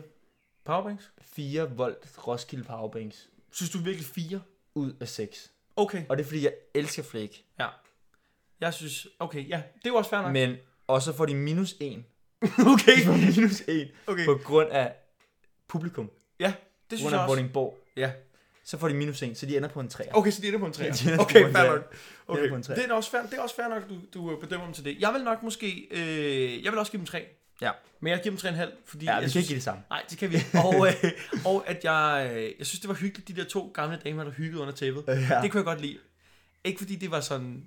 Powerbanks? 0.65 1.11
4 1.23 1.71
volt 1.77 1.99
Roskilde 2.27 2.65
Powerbanks 2.65 3.29
Synes 3.53 3.71
du 3.71 3.79
virkelig 3.79 4.07
fire? 4.07 4.41
ud 4.75 4.93
af 5.01 5.09
6. 5.09 5.53
Okay. 5.77 6.05
Og 6.09 6.17
det 6.17 6.23
er 6.25 6.27
fordi, 6.29 6.45
jeg 6.45 6.53
elsker 6.75 7.03
Flake. 7.03 7.45
Ja. 7.61 7.67
Jeg 8.61 8.75
synes, 8.75 9.07
okay, 9.19 9.49
ja, 9.49 9.57
det 9.75 9.87
er 9.87 9.91
jo 9.91 9.95
også 9.97 10.11
fair 10.11 10.21
nok. 10.23 10.33
Men 10.33 10.57
også 10.87 11.13
får 11.13 11.27
de 11.27 11.35
minus 11.35 11.75
1. 11.81 12.05
okay. 12.73 12.97
De 12.97 13.05
får 13.05 13.37
minus 13.37 13.61
1 13.69 13.91
Okay. 14.07 14.25
på 14.25 14.41
grund 14.45 14.69
af 14.71 14.95
publikum. 15.69 16.11
Ja, 16.41 16.47
det 16.47 16.55
På 16.57 16.97
synes 16.97 17.03
grund 17.03 17.13
jeg 17.15 17.21
af 17.21 17.25
også. 17.25 17.35
Vordingborg. 17.37 17.79
Ja. 17.97 18.13
Så 18.71 18.79
får 18.79 18.89
de 18.89 18.95
minus 18.95 19.23
1, 19.23 19.39
så 19.39 19.47
de 19.47 19.57
ender 19.57 19.69
på 19.69 19.81
en 19.81 19.89
3. 19.89 20.05
Okay, 20.13 20.31
så 20.31 20.43
de 20.43 20.47
ender 20.47 20.59
på 20.59 20.67
en 20.67 20.73
3. 20.73 20.85
De 20.91 20.91
ender 21.05 21.17
på 21.17 21.23
Okay, 21.23 21.53
fair 21.53 21.67
nok. 21.73 21.95
Okay, 22.29 22.63
treer. 22.63 22.77
det 22.81 22.91
er 22.91 22.95
også 22.95 23.11
fair, 23.11 23.23
det 23.23 23.39
er 23.39 23.43
også 23.43 23.55
fair 23.57 23.69
nok, 23.69 23.83
du, 23.89 23.95
du 24.15 24.37
bedømmer 24.41 24.67
dem 24.67 24.75
til 24.75 24.85
det. 24.85 24.97
Jeg 25.01 25.13
vil 25.15 25.25
nok 25.25 25.43
måske, 25.43 25.89
øh, 25.91 26.65
jeg 26.65 26.73
vil 26.73 26.79
også 26.79 26.93
give 26.93 26.99
dem 26.99 27.07
3. 27.07 27.25
Ja. 27.61 27.71
Men 28.01 28.11
jeg 28.11 28.21
giver 28.23 28.37
dem 28.37 28.55
3,5, 28.55 28.71
fordi 28.87 29.05
Ja, 29.05 29.13
jeg 29.13 29.21
vi 29.21 29.25
kan 29.25 29.31
synes, 29.31 29.45
ikke 29.45 29.49
give 29.49 29.55
det 29.57 29.65
samme. 29.65 29.83
Nej, 29.91 30.03
det 30.11 30.19
kan 30.19 30.31
vi 30.31 30.35
ikke. 30.35 30.49
Og, 30.65 30.87
øh, 30.89 31.11
og 31.45 31.65
at 31.67 31.85
jeg, 31.85 32.31
øh, 32.35 32.53
jeg 32.59 32.67
synes, 32.67 32.81
det 32.81 32.89
var 32.89 32.95
hyggeligt, 32.95 33.29
de 33.29 33.37
der 33.37 33.45
to 33.45 33.71
gamle 33.75 33.99
damer, 34.05 34.25
der 34.25 34.31
hyggede 34.31 34.61
under 34.63 34.75
tæppet. 34.75 35.05
Ja. 35.09 35.13
Det 35.43 35.51
kunne 35.51 35.59
jeg 35.59 35.65
godt 35.65 35.81
lide. 35.81 35.99
Ikke 36.65 36.79
fordi 36.79 36.97
det 36.97 37.11
var 37.11 37.21
sådan, 37.21 37.67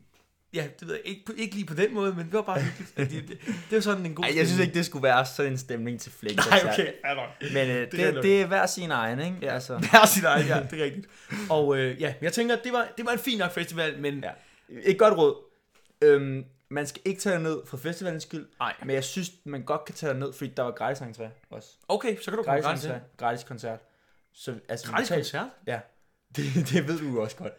ja, 0.54 0.68
det 0.80 0.88
ved 0.88 0.96
jeg, 0.96 1.06
ikke, 1.06 1.34
ikke 1.38 1.56
lige 1.56 1.66
på 1.66 1.74
den 1.74 1.94
måde, 1.94 2.14
men 2.14 2.26
det 2.26 2.34
var 2.34 2.42
bare 2.42 2.62
hyggeligt. 2.62 2.98
Det, 2.98 3.10
det, 3.30 3.40
det 3.70 3.76
var 3.76 3.80
sådan 3.80 4.06
en 4.06 4.16
god 4.16 4.24
Ej, 4.26 4.32
jeg 4.38 4.48
synes 4.48 4.62
ikke, 4.62 4.74
det 4.74 4.86
skulle 4.86 5.04
være 5.04 5.26
sådan 5.26 5.52
en 5.52 5.58
stemning 5.58 6.00
til 6.02 6.12
Flake. 6.12 6.36
Nej, 6.36 6.60
okay, 6.74 6.92
fair 7.06 7.16
nok. 7.16 7.30
Men 7.54 7.70
øh, 7.70 7.92
Det 7.92 8.00
er 8.00 8.12
det, 8.12 8.24
det, 8.24 8.42
er 8.42 8.46
hver 8.46 8.66
sin 8.66 8.92
egen, 8.92 9.20
ikke? 9.20 9.38
Ja. 9.42 9.54
Altså, 9.54 9.78
Hver 9.92 10.06
sit 10.06 10.24
eget, 10.24 10.48
ja, 10.50 10.60
det 10.72 10.80
er 10.82 10.84
rigtigt. 10.84 11.08
Og 11.50 11.78
øh, 11.78 12.02
ja, 12.02 12.14
jeg 12.22 12.34
tænker, 12.34 12.56
det 12.64 12.74
var, 12.74 12.88
det 12.98 13.06
var 13.06 13.12
en 13.12 13.20
fin 13.20 13.38
nok 13.38 13.52
festival, 13.52 14.00
men 14.00 14.24
Ja. 14.24 14.32
et 14.70 14.98
godt 15.00 15.18
råd. 15.18 15.36
Øhm, 16.02 16.46
man 16.70 16.88
skal 16.88 17.02
ikke 17.06 17.22
tage 17.22 17.40
ned 17.40 17.60
for 17.66 17.78
festivalens 17.78 18.24
skyld, 18.24 18.46
nej. 18.60 18.74
men 18.86 18.90
jeg 18.96 19.04
synes, 19.04 19.32
man 19.46 19.64
godt 19.64 19.86
kan 19.86 19.96
tage 19.96 20.14
ned, 20.14 20.34
fordi 20.34 20.52
der 20.58 20.64
var 20.64 20.72
gratis 20.72 21.02
entré 21.02 21.24
også. 21.50 21.70
Okay, 21.88 22.18
så 22.22 22.32
kan 22.32 22.38
du 22.38 22.44
komme 22.44 22.62
Gratis 22.62 22.66
gratis 22.66 22.86
entré, 22.86 23.18
gratis 23.18 23.44
koncert. 23.44 23.80
Så, 24.34 24.54
altså, 24.70 24.88
Gratis 24.92 25.12
betal- 25.12 25.16
koncert? 25.16 25.48
Ja, 25.68 25.80
det, 26.36 26.44
det 26.70 26.88
ved 26.88 27.00
du 27.00 27.06
jo 27.10 27.22
også 27.22 27.36
godt. 27.36 27.54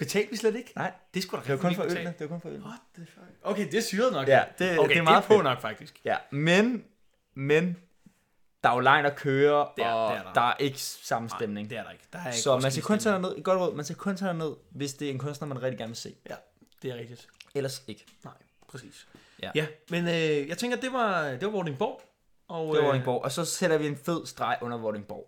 Betalte 0.00 0.30
vi 0.30 0.36
slet 0.36 0.56
ikke? 0.56 0.72
Nej, 0.76 0.92
Det 1.14 1.22
skulle 1.22 1.42
da 1.44 1.52
det 1.52 1.62
var 1.62 1.68
kun 1.68 1.74
for 1.76 1.82
betale. 1.82 2.00
ølene. 2.00 2.14
Det 2.18 2.30
var 2.30 2.34
kun 2.34 2.40
for 2.40 2.48
ølene. 2.48 2.64
What 2.64 2.78
the 2.94 3.06
fuck? 3.06 3.26
Okay, 3.42 3.66
det 3.66 3.74
er 3.74 3.80
syret 3.82 4.12
nok. 4.12 4.28
Ja, 4.28 4.44
det, 4.58 4.78
okay, 4.78 4.88
det 4.88 4.98
er 4.98 5.02
meget 5.02 5.24
på 5.24 5.32
fedt. 5.34 5.44
nok 5.44 5.60
faktisk. 5.60 6.00
Ja, 6.04 6.16
men, 6.30 6.84
men, 7.34 7.76
der 8.62 8.68
er 8.70 8.74
jo 8.74 8.80
langt 8.80 9.06
at 9.06 9.16
køre, 9.16 9.68
Det 9.76 9.84
er- 9.84 9.88
og 9.92 10.12
det 10.12 10.18
er 10.20 10.22
der. 10.24 10.32
der 10.32 10.40
er 10.40 10.56
ikke 10.58 10.78
samme 10.80 11.28
stemning. 11.30 11.70
Det 11.70 11.78
er 11.78 11.82
der 11.82 11.90
ikke. 11.90 12.04
Der 12.12 12.18
er 12.18 12.26
ikke 12.26 12.38
Så 12.38 12.58
man 12.58 12.70
skal 12.70 12.82
kun 12.84 12.98
tage 12.98 13.18
ned, 13.20 13.36
et 13.38 13.44
godt 13.44 13.60
råd, 13.60 13.74
man 13.74 13.84
skal 13.84 13.96
kun 13.96 14.16
tage 14.16 14.34
ned, 14.34 14.52
hvis 14.70 14.94
det 14.94 15.08
er 15.08 15.12
en 15.12 15.18
kunstner, 15.18 15.48
man 15.48 15.62
rigtig 15.62 15.78
gerne 15.78 15.90
vil 15.90 15.96
se. 15.96 16.14
stemning. 16.26 16.36
Det 16.82 16.90
er 16.90 16.94
rigtigt. 16.94 17.28
Ellers 17.54 17.82
ikke. 17.86 18.06
Nej, 18.24 18.32
præcis. 18.68 19.08
Ja. 19.42 19.50
ja 19.54 19.66
men 19.90 20.08
øh, 20.08 20.48
jeg 20.48 20.58
tænker, 20.58 20.76
det 20.76 20.92
var, 20.92 21.22
det 21.28 21.42
var 21.42 21.48
Vordingborg. 21.50 22.00
Og, 22.48 22.66
Det 22.66 22.68
var 22.74 22.78
øh, 22.80 22.84
Vordingborg, 22.86 23.24
og 23.24 23.32
så 23.32 23.44
sætter 23.44 23.78
vi 23.78 23.86
en 23.86 23.96
fed 23.96 24.26
streg 24.26 24.58
under 24.60 24.78
Vordingborg. 24.78 25.26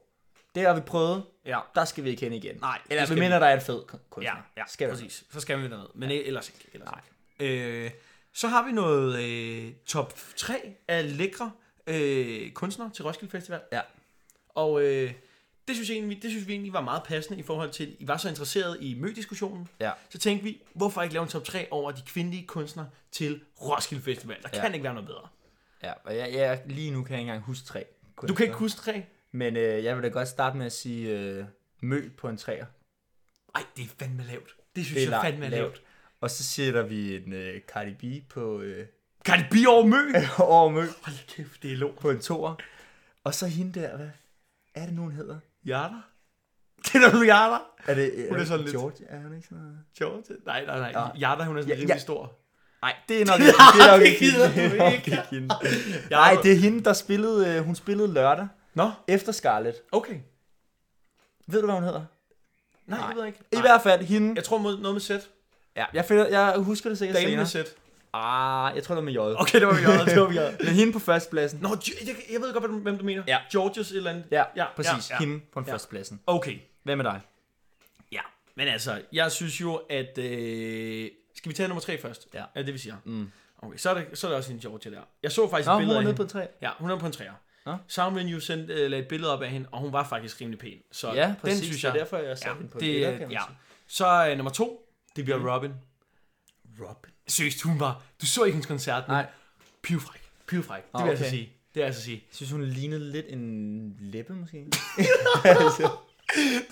Det 0.55 0.63
har 0.63 0.75
vi 0.75 0.81
prøvet, 0.81 1.25
Ja, 1.47 1.59
der 1.75 1.85
skal 1.85 2.05
vi 2.05 2.11
ikke 2.11 2.23
hen 2.23 2.33
igen. 2.33 2.57
nej. 2.61 2.81
Eller 2.91 3.07
vi 3.15 3.21
mener, 3.21 3.39
der 3.39 3.47
er 3.47 3.57
et 3.57 3.63
fed 3.63 3.83
kun- 3.87 3.99
kunstner. 4.11 4.33
Ja, 4.57 4.61
ja 4.61 4.63
skal 4.69 4.87
vi. 4.89 4.93
præcis. 4.93 5.25
Så 5.33 5.41
skal 5.41 5.59
vi 5.59 5.63
derned. 5.63 5.87
Men 5.95 6.11
ja. 6.11 6.17
ellers 6.25 6.49
ikke. 6.49 6.69
Ellers 6.75 6.91
Nej. 6.91 7.01
ikke. 7.41 7.85
Øh, 7.85 7.91
så 8.33 8.49
har 8.49 8.67
vi 8.67 8.73
noget 8.73 9.23
øh, 9.25 9.73
top 9.87 10.15
3 10.37 10.75
af 10.89 11.17
lækre 11.17 11.53
øh, 11.87 12.51
kunstnere 12.53 12.91
til 12.95 13.05
Roskilde 13.05 13.31
Festival. 13.33 13.61
Ja. 13.73 13.81
Og 14.49 14.83
øh, 14.83 15.13
det, 15.69 15.77
synes 15.77 15.89
jeg 15.89 15.95
egentlig, 15.95 16.23
det 16.23 16.31
synes 16.31 16.47
vi 16.47 16.53
egentlig 16.53 16.73
var 16.73 16.81
meget 16.81 17.03
passende 17.03 17.39
i 17.39 17.43
forhold 17.43 17.71
til, 17.71 17.97
I 17.99 18.09
var 18.09 18.17
så 18.17 18.29
interesseret 18.29 18.77
i 18.81 18.95
mødiskussionen. 18.95 19.69
Ja. 19.81 19.91
Så 20.11 20.19
tænkte 20.19 20.45
vi, 20.45 20.63
hvorfor 20.75 21.03
ikke 21.03 21.15
lave 21.15 21.23
en 21.23 21.29
top 21.29 21.45
3 21.45 21.69
over 21.71 21.91
de 21.93 22.03
kvindelige 22.07 22.47
kunstnere 22.47 22.89
til 23.13 23.41
Roskilde 23.63 24.03
Festival? 24.03 24.43
Der 24.43 24.49
Ja. 24.55 24.61
kan 24.61 24.75
ikke 24.75 24.85
være 24.85 24.95
noget 24.95 25.09
bedre. 25.09 25.29
Ja, 25.83 25.93
og 26.05 26.17
jeg, 26.17 26.33
jeg, 26.33 26.63
lige 26.67 26.91
nu 26.91 27.03
kan 27.03 27.13
jeg 27.13 27.21
ikke 27.21 27.29
engang 27.31 27.45
huske 27.45 27.67
tre. 27.67 27.85
Du 28.29 28.35
kan 28.35 28.47
ikke 28.47 28.57
huske 28.59 28.81
tre? 28.81 29.05
Men 29.33 29.57
øh, 29.57 29.85
jeg 29.85 29.97
vil 29.97 30.03
da 30.03 30.09
godt 30.09 30.29
starte 30.29 30.57
med 30.57 30.67
at 30.67 30.73
sige 30.73 31.19
øh, 31.19 31.45
mø 31.83 32.09
på 32.19 32.29
en 32.29 32.37
træer. 32.37 32.67
Ej, 33.55 33.63
det 33.77 33.85
er 33.85 33.89
fandme 33.99 34.23
lavt. 34.31 34.57
Det 34.77 34.85
synes 34.87 34.99
Det 35.03 35.09
er 35.09 35.11
jeg 35.17 35.21
fandme 35.25 35.47
er 35.47 35.51
lavt. 35.51 35.63
lavt. 35.63 35.83
Og 36.21 36.31
så 36.31 36.45
sætter 36.45 36.83
vi 36.83 37.17
en 37.17 37.33
øh, 37.33 37.61
Cardi 37.61 37.95
B 38.23 38.29
på 38.31 38.61
øh, 38.61 38.87
det 39.27 39.47
blive 39.51 39.69
over 39.69 39.87
mø? 39.87 39.97
over 40.39 40.71
mø 40.71 40.81
Hold 40.81 41.27
kæft, 41.29 41.63
det 41.63 41.73
er 41.73 41.77
lort. 41.77 41.95
på 42.01 42.11
en 42.11 42.19
toer. 42.21 42.55
Og 43.25 43.35
så 43.35 43.47
hende 43.47 43.81
der, 43.81 43.97
hvad 43.97 44.09
er 44.75 44.85
det 44.87 44.95
nu, 44.95 45.03
hun 45.03 45.13
hedder? 45.13 45.39
Jarter? 45.67 46.01
Kender 46.85 47.11
du 47.13 47.23
Jarter? 47.23 47.59
Er 47.87 47.95
det, 47.95 48.27
Hun 48.31 48.41
er 48.41 48.45
sådan 48.45 48.65
lidt- 48.65 48.77
George? 48.77 49.05
Er 49.09 49.21
hun 49.23 49.35
ikke 49.35 49.47
sådan 49.49 49.63
noget? 49.63 49.79
George? 49.99 50.23
Nej, 50.47 50.65
nej, 50.65 50.79
nej. 50.93 51.03
Ja. 51.03 51.29
Jarter, 51.29 51.45
hun 51.45 51.57
er 51.57 51.61
sådan 51.63 51.69
Ja, 51.75 51.81
rimelig 51.81 51.95
ja. 51.95 51.99
stor. 51.99 52.39
Nej, 52.83 52.95
det 53.09 53.23
er 53.23 53.27
nok 53.27 53.41
ikke, 53.47 53.53
det 53.77 53.83
er 53.89 53.93
nok 53.97 54.03
ikke 54.07 54.19
gider 54.19 54.49
hende. 54.49 54.71
du 54.71 54.75
Det 54.75 54.81
er 54.81 54.85
nok 54.85 54.93
ikke. 54.93 55.11
ikke 55.11 55.23
hende. 55.31 55.49
Nej, 56.11 56.37
det 56.43 56.53
er 56.53 56.57
hende, 56.57 56.85
der 56.85 56.93
spillede, 56.93 57.57
øh, 57.57 57.65
hun 57.65 57.75
spillede 57.75 58.13
lørdag 58.15 58.49
Nå, 58.75 58.91
efter 59.09 59.33
Scarlett. 59.33 59.77
okay. 59.93 60.21
Ved 61.47 61.61
du, 61.61 61.67
hvad 61.67 61.75
hun 61.75 61.85
hedder? 61.85 62.05
Nej, 62.87 62.99
Nej. 62.99 63.09
jeg 63.09 63.17
ved 63.17 63.27
ikke. 63.27 63.39
I 63.53 63.55
Nej. 63.55 63.63
hvert 63.63 63.83
fald 63.83 64.03
hende. 64.03 64.33
Jeg 64.37 64.45
tror 64.45 64.59
mod, 64.59 64.79
noget 64.79 64.95
med 64.95 65.01
sæt. 65.01 65.29
Ja, 65.77 65.85
jeg, 65.93 66.05
finder, 66.05 66.29
jeg 66.29 66.55
husker 66.59 66.89
det 66.89 66.99
sikkert 66.99 67.19
senere. 67.19 67.37
med 67.37 67.47
sæt. 67.47 67.75
Ah, 68.13 68.75
jeg 68.77 68.83
tror, 68.85 68.95
det 68.95 69.05
var 69.05 69.11
med 69.11 69.13
J. 69.13 69.19
Okay, 69.41 69.61
det 69.61 69.67
var 69.67 69.75
vi 69.81 69.85
også. 69.87 70.05
Det 70.15 70.21
var 70.21 70.27
også. 70.47 70.57
Men 70.61 70.69
hende 70.75 70.93
på 70.93 70.99
førstepladsen. 70.99 71.59
Nå, 71.63 71.69
jeg, 72.07 72.17
jeg 72.33 72.41
ved 72.41 72.53
godt, 72.53 72.83
hvem- 72.83 72.99
du 72.99 73.05
mener. 73.05 73.23
Ja. 73.27 73.39
Georges 73.53 73.91
et 73.91 73.97
eller 73.97 74.11
andet. 74.11 74.25
Ja, 74.31 74.45
Ja, 74.57 74.67
præcis. 74.77 75.11
ja, 75.11 75.15
ja. 75.15 75.19
Hende 75.27 75.41
på 75.53 75.63
Ja. 75.67 75.73
førstepladsen. 75.73 76.21
Okay. 76.27 76.59
Hvem 76.83 76.99
er 77.01 77.03
dig? 77.05 77.21
Ja, 78.13 78.21
men 78.55 78.69
altså, 78.69 79.03
jeg 79.13 79.33
synes 79.33 79.61
jo, 79.61 79.75
at... 79.91 80.19
Øh, 80.19 81.11
skal 81.35 81.49
vi 81.49 81.55
tage 81.55 81.69
nummer 81.69 81.81
tre 81.81 81.99
først? 82.01 82.29
Ja. 82.35 82.45
Er 82.55 82.63
det 82.63 82.75
vi 82.75 82.79
siger? 82.79 82.95
Mm. 83.05 83.31
Okay, 83.63 83.77
så 83.79 83.91
er, 83.91 83.95
det, 83.95 84.19
så 84.19 84.27
er 84.27 84.31
der 84.31 84.39
også 84.39 84.53
en 84.53 84.59
Georgia 84.59 84.91
der. 84.93 85.01
Jeg 85.23 85.33
så 85.33 85.51
faktisk 85.51 85.67
Nå, 85.67 85.73
et 85.73 85.75
hun 85.77 85.81
billede 85.81 85.95
var 85.95 86.01
af 86.01 86.05
nede 86.05 86.17
på 86.17 86.23
en 86.23 86.29
træ. 86.29 86.47
Ja, 86.63 86.71
hun 86.79 86.91
er 86.91 86.99
på 86.99 87.07
en 87.07 87.13
træer. 87.13 87.33
Nå. 87.67 87.77
Soundvenue 87.89 88.41
sendte, 88.41 88.75
øh, 88.75 88.91
lagde 88.91 89.03
et 89.03 89.09
billede 89.09 89.33
op 89.33 89.43
af 89.43 89.51
hende, 89.51 89.69
og 89.73 89.79
hun 89.81 89.93
var 89.93 90.09
faktisk 90.09 90.41
rimelig 90.41 90.59
pæn. 90.59 90.79
Så 90.93 91.13
Ja, 91.13 91.35
præcis. 91.41 91.59
den 91.59 91.65
synes 91.65 91.81
Det 91.81 91.89
er 91.89 91.93
jeg... 91.93 92.01
derfor, 92.01 92.17
jeg 92.17 92.39
satte 92.39 92.51
ja, 92.51 92.55
hende 92.57 92.71
på 92.71 92.79
det, 92.79 92.87
billeder, 92.87 93.19
kan 93.19 93.31
ja. 93.31 93.41
sige. 93.49 93.57
Så 93.87 94.29
øh, 94.31 94.37
nummer 94.37 94.51
to, 94.53 94.89
det 95.17 95.25
bliver 95.25 95.55
Robin. 95.55 95.73
Robin. 96.81 97.13
Seriøst, 97.29 97.63
hun 97.63 97.81
var... 97.81 98.03
Du 98.21 98.27
så 98.27 98.45
ikke 98.45 98.55
hendes 98.55 98.67
koncert, 98.67 99.09
men 99.09 99.15
Nej, 99.15 99.27
pivfræk. 99.83 100.21
Pivfræk. 100.47 100.83
Det 100.83 100.93
vil 100.95 101.01
jeg 101.01 101.11
altså 101.11 101.25
okay. 101.25 101.31
sige. 101.31 101.43
Det 101.45 101.75
vil 101.75 101.81
jeg 101.81 101.87
altså 101.87 102.03
sige. 102.03 102.17
jeg 102.17 102.37
synes, 102.37 102.51
hun 102.53 102.65
lignede 102.65 103.11
lidt 103.13 103.27
en 103.29 103.97
læbe, 104.01 104.35
måske. 104.35 104.57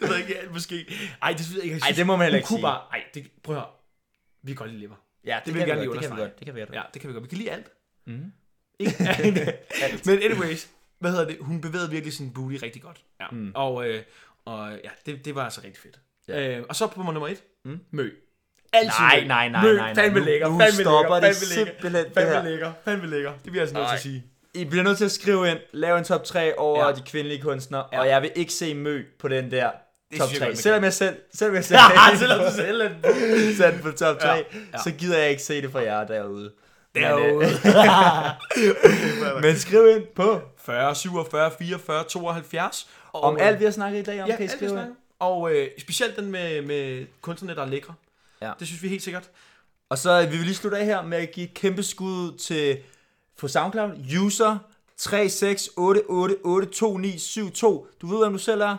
Det 0.00 0.08
ved 0.08 0.16
jeg 0.16 0.28
ikke, 0.28 0.48
måske. 0.52 0.86
Ej, 1.22 1.32
det 1.32 1.40
synes 1.40 1.56
jeg 1.56 1.64
ikke. 1.64 1.74
Jeg 1.74 1.80
Ej, 1.82 1.86
synes, 1.86 1.96
det 1.96 2.06
må 2.06 2.16
man 2.16 2.24
heller 2.24 2.38
ikke 2.38 2.46
kunne 2.46 2.56
sige. 2.58 2.62
Bare, 2.62 2.80
ej, 2.92 3.02
det, 3.14 3.30
prøv 3.42 3.56
at 3.56 3.62
høre. 3.62 3.70
Vi 4.42 4.50
kan 4.52 4.56
godt 4.56 4.70
lide 4.70 4.80
lever. 4.80 4.94
Ja, 5.24 5.40
Det 5.44 5.54
vil 5.54 5.58
jeg 5.60 5.66
gerne 5.68 5.80
lige 5.80 5.88
godt, 5.88 6.00
det 6.00 6.08
kan 6.08 6.16
vi 6.16 6.20
understrege. 6.22 6.28
godt. 6.28 6.38
Det 6.38 6.46
kan 6.46 6.54
vi 6.54 6.60
godt. 6.60 6.72
Ja, 6.74 6.82
det 6.94 7.00
kan 7.00 7.08
vi 7.08 7.12
godt. 7.14 7.24
Vi 7.24 7.28
kan 7.28 7.38
lide 7.38 7.50
alt. 7.50 7.66
Mhm. 8.06 8.32
Ikke? 8.78 8.92
Men 10.06 10.22
anyways, 10.22 10.70
hvad 11.00 11.10
hedder 11.10 11.24
det? 11.26 11.36
Hun 11.40 11.60
bevægede 11.60 11.90
virkelig 11.90 12.12
sin 12.12 12.32
booty 12.32 12.56
rigtig 12.62 12.82
godt. 12.82 13.00
Ja. 13.20 13.26
Mm. 13.32 13.52
Og, 13.54 13.88
øh, 13.88 14.02
og 14.44 14.70
ja, 14.84 14.88
det, 15.06 15.24
det 15.24 15.34
var 15.34 15.44
altså 15.44 15.60
rigtig 15.64 15.82
fedt. 15.82 15.98
Ja. 16.28 16.58
Øh, 16.58 16.64
og 16.68 16.76
så 16.76 16.86
på 16.86 17.02
nummer 17.02 17.28
et, 17.28 17.42
Mm. 17.64 17.80
Mø. 17.90 18.10
Altid 18.72 18.90
Nej, 19.00 19.24
nej, 19.26 19.48
nej, 19.48 19.62
Mø, 19.62 19.76
nej, 19.76 19.86
nej. 19.86 19.94
Fandme 19.94 20.18
Nu- 20.18 20.24
lækker, 20.24 20.48
nu 20.48 20.58
fandme 20.58 20.82
stopper 20.84 21.20
lækker, 21.20 21.38
det 21.40 21.48
fandme 21.48 21.92
lækker. 21.92 22.02
det. 22.04 22.12
Fandme 22.14 22.50
lækker, 22.50 22.72
fandme 22.84 23.06
lækker. 23.06 23.32
Det 23.32 23.46
vil 23.46 23.52
jeg 23.54 23.60
altså 23.60 23.76
nødt 23.76 23.88
til 23.88 23.94
at 23.94 24.00
sige. 24.02 24.24
I 24.54 24.64
bliver 24.64 24.84
nødt 24.84 24.98
til 24.98 25.04
at 25.04 25.10
skrive 25.12 25.50
ind, 25.50 25.58
lav 25.72 25.96
en 25.96 26.04
top 26.04 26.24
3 26.24 26.58
over 26.58 26.86
Ja. 26.88 26.92
de 26.94 27.00
kvindelige 27.06 27.42
kunstnere, 27.42 27.84
Ja. 27.92 28.00
og 28.00 28.08
jeg 28.08 28.22
vil 28.22 28.30
ikke 28.34 28.52
se 28.52 28.74
Mø 28.74 29.02
på 29.18 29.28
den 29.28 29.50
der 29.50 29.70
top 30.18 30.28
synes 30.28 30.32
jeg 30.32 30.38
3. 30.40 30.46
godt, 30.46 30.48
man 30.50 30.56
Selvom 30.56 30.84
jeg 30.84 30.92
selv, 30.94 31.16
selvom 31.34 31.54
jeg 31.54 31.64
selv, 31.70 31.78
Ja, 32.10 32.16
selvom 32.16 32.38
du 32.40 32.50
selv 32.54 32.80
er 33.66 33.70
den 33.70 33.80
på 33.82 33.90
top 33.90 34.18
3, 34.18 34.28
Ja, 34.28 34.34
ja, 34.34 34.38
ja. 34.52 34.58
ja. 34.72 34.78
så 34.84 34.90
gider 34.98 35.18
jeg 35.18 35.30
ikke 35.30 35.42
se 35.42 35.62
det 35.62 35.72
fra 35.72 35.80
jer 35.82 36.06
derude. 36.06 36.52
Derude. 36.94 37.46
Men, 39.34 39.44
øh, 39.44 39.56
skriv 39.56 39.88
ind 39.96 40.06
på, 40.14 40.40
40, 40.58 40.94
47, 40.94 41.50
44, 41.58 42.04
72. 42.04 42.88
Og, 43.12 43.22
om 43.22 43.36
alt 43.40 43.58
vi 43.58 43.64
har 43.64 43.72
snakket 43.72 44.00
i 44.00 44.02
dag, 44.02 44.22
om 44.22 44.28
ja, 44.28 44.36
kan 44.36 44.44
I 44.44 44.48
alt 44.48 44.56
skrive 44.56 44.70
snakker. 44.70 44.94
Og 45.18 45.52
øh, 45.52 45.68
specielt 45.78 46.16
den 46.16 46.30
med, 46.30 46.62
med 46.62 47.06
kunstnerne, 47.20 47.56
der 47.56 47.62
er 47.62 47.66
lækre. 47.66 47.94
Ja. 48.42 48.52
Det 48.58 48.66
synes 48.66 48.82
vi 48.82 48.88
helt 48.88 49.02
sikkert. 49.02 49.30
Og 49.88 49.98
så 49.98 50.26
vil 50.26 50.38
vi 50.38 50.44
lige 50.44 50.54
slutte 50.54 50.78
af 50.78 50.84
her 50.84 51.02
med 51.02 51.18
at 51.18 51.30
give 51.30 51.46
et 51.46 51.54
kæmpe 51.54 51.82
skud 51.82 52.38
til 52.38 52.78
på 53.38 53.48
SoundCloud, 53.48 53.90
user 54.24 54.58
36888292. 55.00 55.06
Du 58.00 58.06
ved, 58.06 58.18
hvem 58.18 58.32
du 58.32 58.38
selv 58.38 58.60
er. 58.60 58.76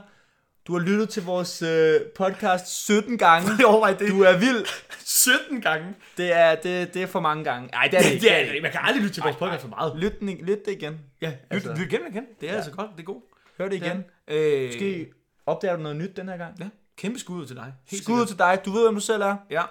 Du 0.68 0.74
har 0.74 0.80
lyttet 0.80 1.10
til 1.10 1.24
vores 1.26 1.62
øh, 1.62 2.02
podcast 2.16 2.68
17 2.84 3.18
gange. 3.18 3.48
overvej 3.66 3.94
det. 3.94 4.10
Du 4.10 4.22
er 4.22 4.38
vild. 4.38 4.66
17 5.06 5.62
gange. 5.62 5.96
Det 6.18 6.34
er, 6.34 6.56
det, 6.56 6.94
det 6.94 7.04
er 7.04 7.08
for 7.08 7.20
mange 7.20 7.44
gange. 7.44 7.68
Nej, 7.68 7.88
det 7.92 7.98
er 7.98 8.02
det 8.02 8.12
ikke. 8.12 8.22
Det 8.26 8.40
er, 8.50 8.52
det. 8.54 8.62
man 8.62 8.72
kan 8.72 8.80
aldrig 8.84 9.02
lytte 9.04 9.16
til 9.16 9.24
vores 9.24 9.36
podcast 9.36 9.62
for 9.62 9.70
meget. 9.70 9.96
Lyt, 9.98 10.20
den, 10.20 10.30
lyt 10.30 10.66
det 10.66 10.72
igen. 10.72 11.00
Ja, 11.22 11.28
lyt, 11.30 11.36
Altså. 11.52 11.70
altså. 11.70 11.84
lyt 11.84 11.92
igen 11.94 12.02
og 12.02 12.10
igen. 12.10 12.26
Det 12.42 12.48
er 12.48 12.52
ja. 12.52 12.58
altså 12.58 12.72
godt, 12.72 12.90
det 12.96 13.00
er 13.00 13.04
godt. 13.06 13.24
Hør 13.58 13.68
det 13.68 13.76
igen. 13.76 14.04
Øh, 14.28 14.66
Måske 14.68 15.12
opdager 15.46 15.76
du 15.76 15.82
noget 15.82 15.98
nyt 15.98 16.18
den 16.18 16.30
her 16.30 16.38
gang. 16.38 16.60
Ja, 16.60 16.70
kæmpe 16.98 17.20
skud 17.20 17.42
ud 17.42 17.46
til 17.48 17.56
dig. 17.56 17.74
Helt 17.92 18.04
Skud 18.04 18.26
til 18.26 18.38
dig. 18.40 18.62
Du 18.66 18.72
ved, 18.72 18.84
hvem 18.84 18.96
du 18.96 19.02
selv 19.02 19.22
er. 19.22 19.36
Ja. 19.50 19.62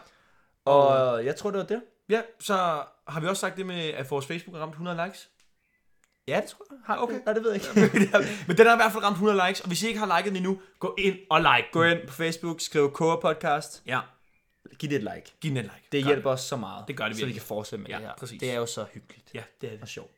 Og 0.64 1.24
jeg 1.24 1.37
tror, 1.37 1.50
det 1.50 1.59
var 1.59 1.64
det. 1.64 1.83
ja, 2.09 2.20
så 2.40 2.55
har 3.09 3.20
vi 3.20 3.26
også 3.26 3.40
sagt 3.40 3.57
det 3.57 3.66
med, 3.66 3.81
at 3.81 4.11
vores 4.11 4.26
Facebook 4.26 4.57
har 4.57 4.62
ramt 4.62 4.72
100 4.72 5.05
likes. 5.07 5.29
Ja, 6.31 6.40
det 6.40 6.49
tror 6.51 6.66
jeg. 6.71 6.79
Har 6.87 6.97
Okay. 6.97 7.14
okay. 7.14 7.25
Nej, 7.25 7.35
det 7.35 7.43
ved 7.45 7.53
jeg 7.53 7.61
ikke. 7.85 8.29
Men 8.49 8.57
den 8.59 8.66
har 8.66 8.75
i 8.75 8.77
hvert 8.77 8.93
fald 8.93 9.05
ramt 9.05 9.14
100 9.14 9.40
likes, 9.49 9.61
og 9.61 9.69
hvis 9.69 9.83
I 9.83 9.87
ikke 9.87 9.99
har 9.99 10.16
liket 10.19 10.29
den 10.29 10.37
endnu, 10.37 10.61
gå 10.79 10.95
ind 10.99 11.16
og 11.31 11.40
like. 11.40 11.69
Gå 11.73 11.83
ind 11.83 11.99
på 12.09 12.14
Facebook, 12.14 12.61
skriv 12.61 12.93
Kåre 12.93 13.21
Podcast. 13.21 13.83
Ja, 13.87 14.01
Giv 14.79 14.90
det 14.90 14.97
et 14.97 15.03
like. 15.14 15.33
giv 15.40 15.49
den 15.51 15.57
et 15.59 15.62
like. 15.64 15.87
Det 15.93 16.05
Gør 16.05 16.11
hjælper 16.11 16.31
os 16.31 16.40
så 16.40 16.57
meget. 16.57 16.85
Det 16.88 16.97
gør 16.97 17.05
det 17.05 17.14
Så 17.14 17.21
vi 17.21 17.25
virkelig. 17.27 17.40
kan 17.43 17.47
fortsætte 17.49 17.83
med 17.83 17.90
Ja, 17.90 17.97
det 17.97 18.05
her. 18.07 18.12
præcis. 18.19 18.40
Det 18.40 18.51
er 18.51 18.57
jo 18.57 18.66
så 18.66 18.85
hyggeligt. 18.93 19.31
Ja, 19.35 19.43
det 19.61 19.66
er 19.66 19.71
det. 19.73 19.83
Og 19.83 19.88
sjovt. 19.88 20.11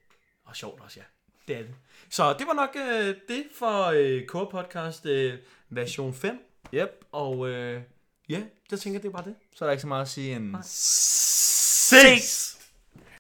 Og 0.47 0.57
sjovt 0.57 0.81
også, 0.81 1.01
ja. 1.01 1.05
Det 1.49 1.57
er 1.57 1.63
det. 1.63 1.75
Så 2.11 2.33
det 2.39 2.47
var 2.47 2.53
nok 2.53 2.77
øh, 2.77 3.15
det 3.29 3.45
for 3.59 3.85
øh, 3.87 4.27
Core 4.27 4.47
Podcast 4.51 5.07
øh, 5.07 5.35
version 5.71 6.15
5. 6.15 6.39
Yep. 6.75 7.05
Og 7.13 7.49
øh, 7.49 7.83
ja, 8.29 8.43
det 8.71 8.81
tænker 8.81 8.95
jeg, 8.99 9.03
det 9.03 9.09
er 9.09 9.13
bare 9.13 9.25
det. 9.25 9.35
Så 9.57 9.65
er 9.65 9.67
der 9.67 9.73
ikke 9.73 9.81
så 9.81 9.87
meget 9.87 10.03
at 10.03 10.09
sige 10.09 10.37
end... 10.37 10.57
Ses! 10.63 12.59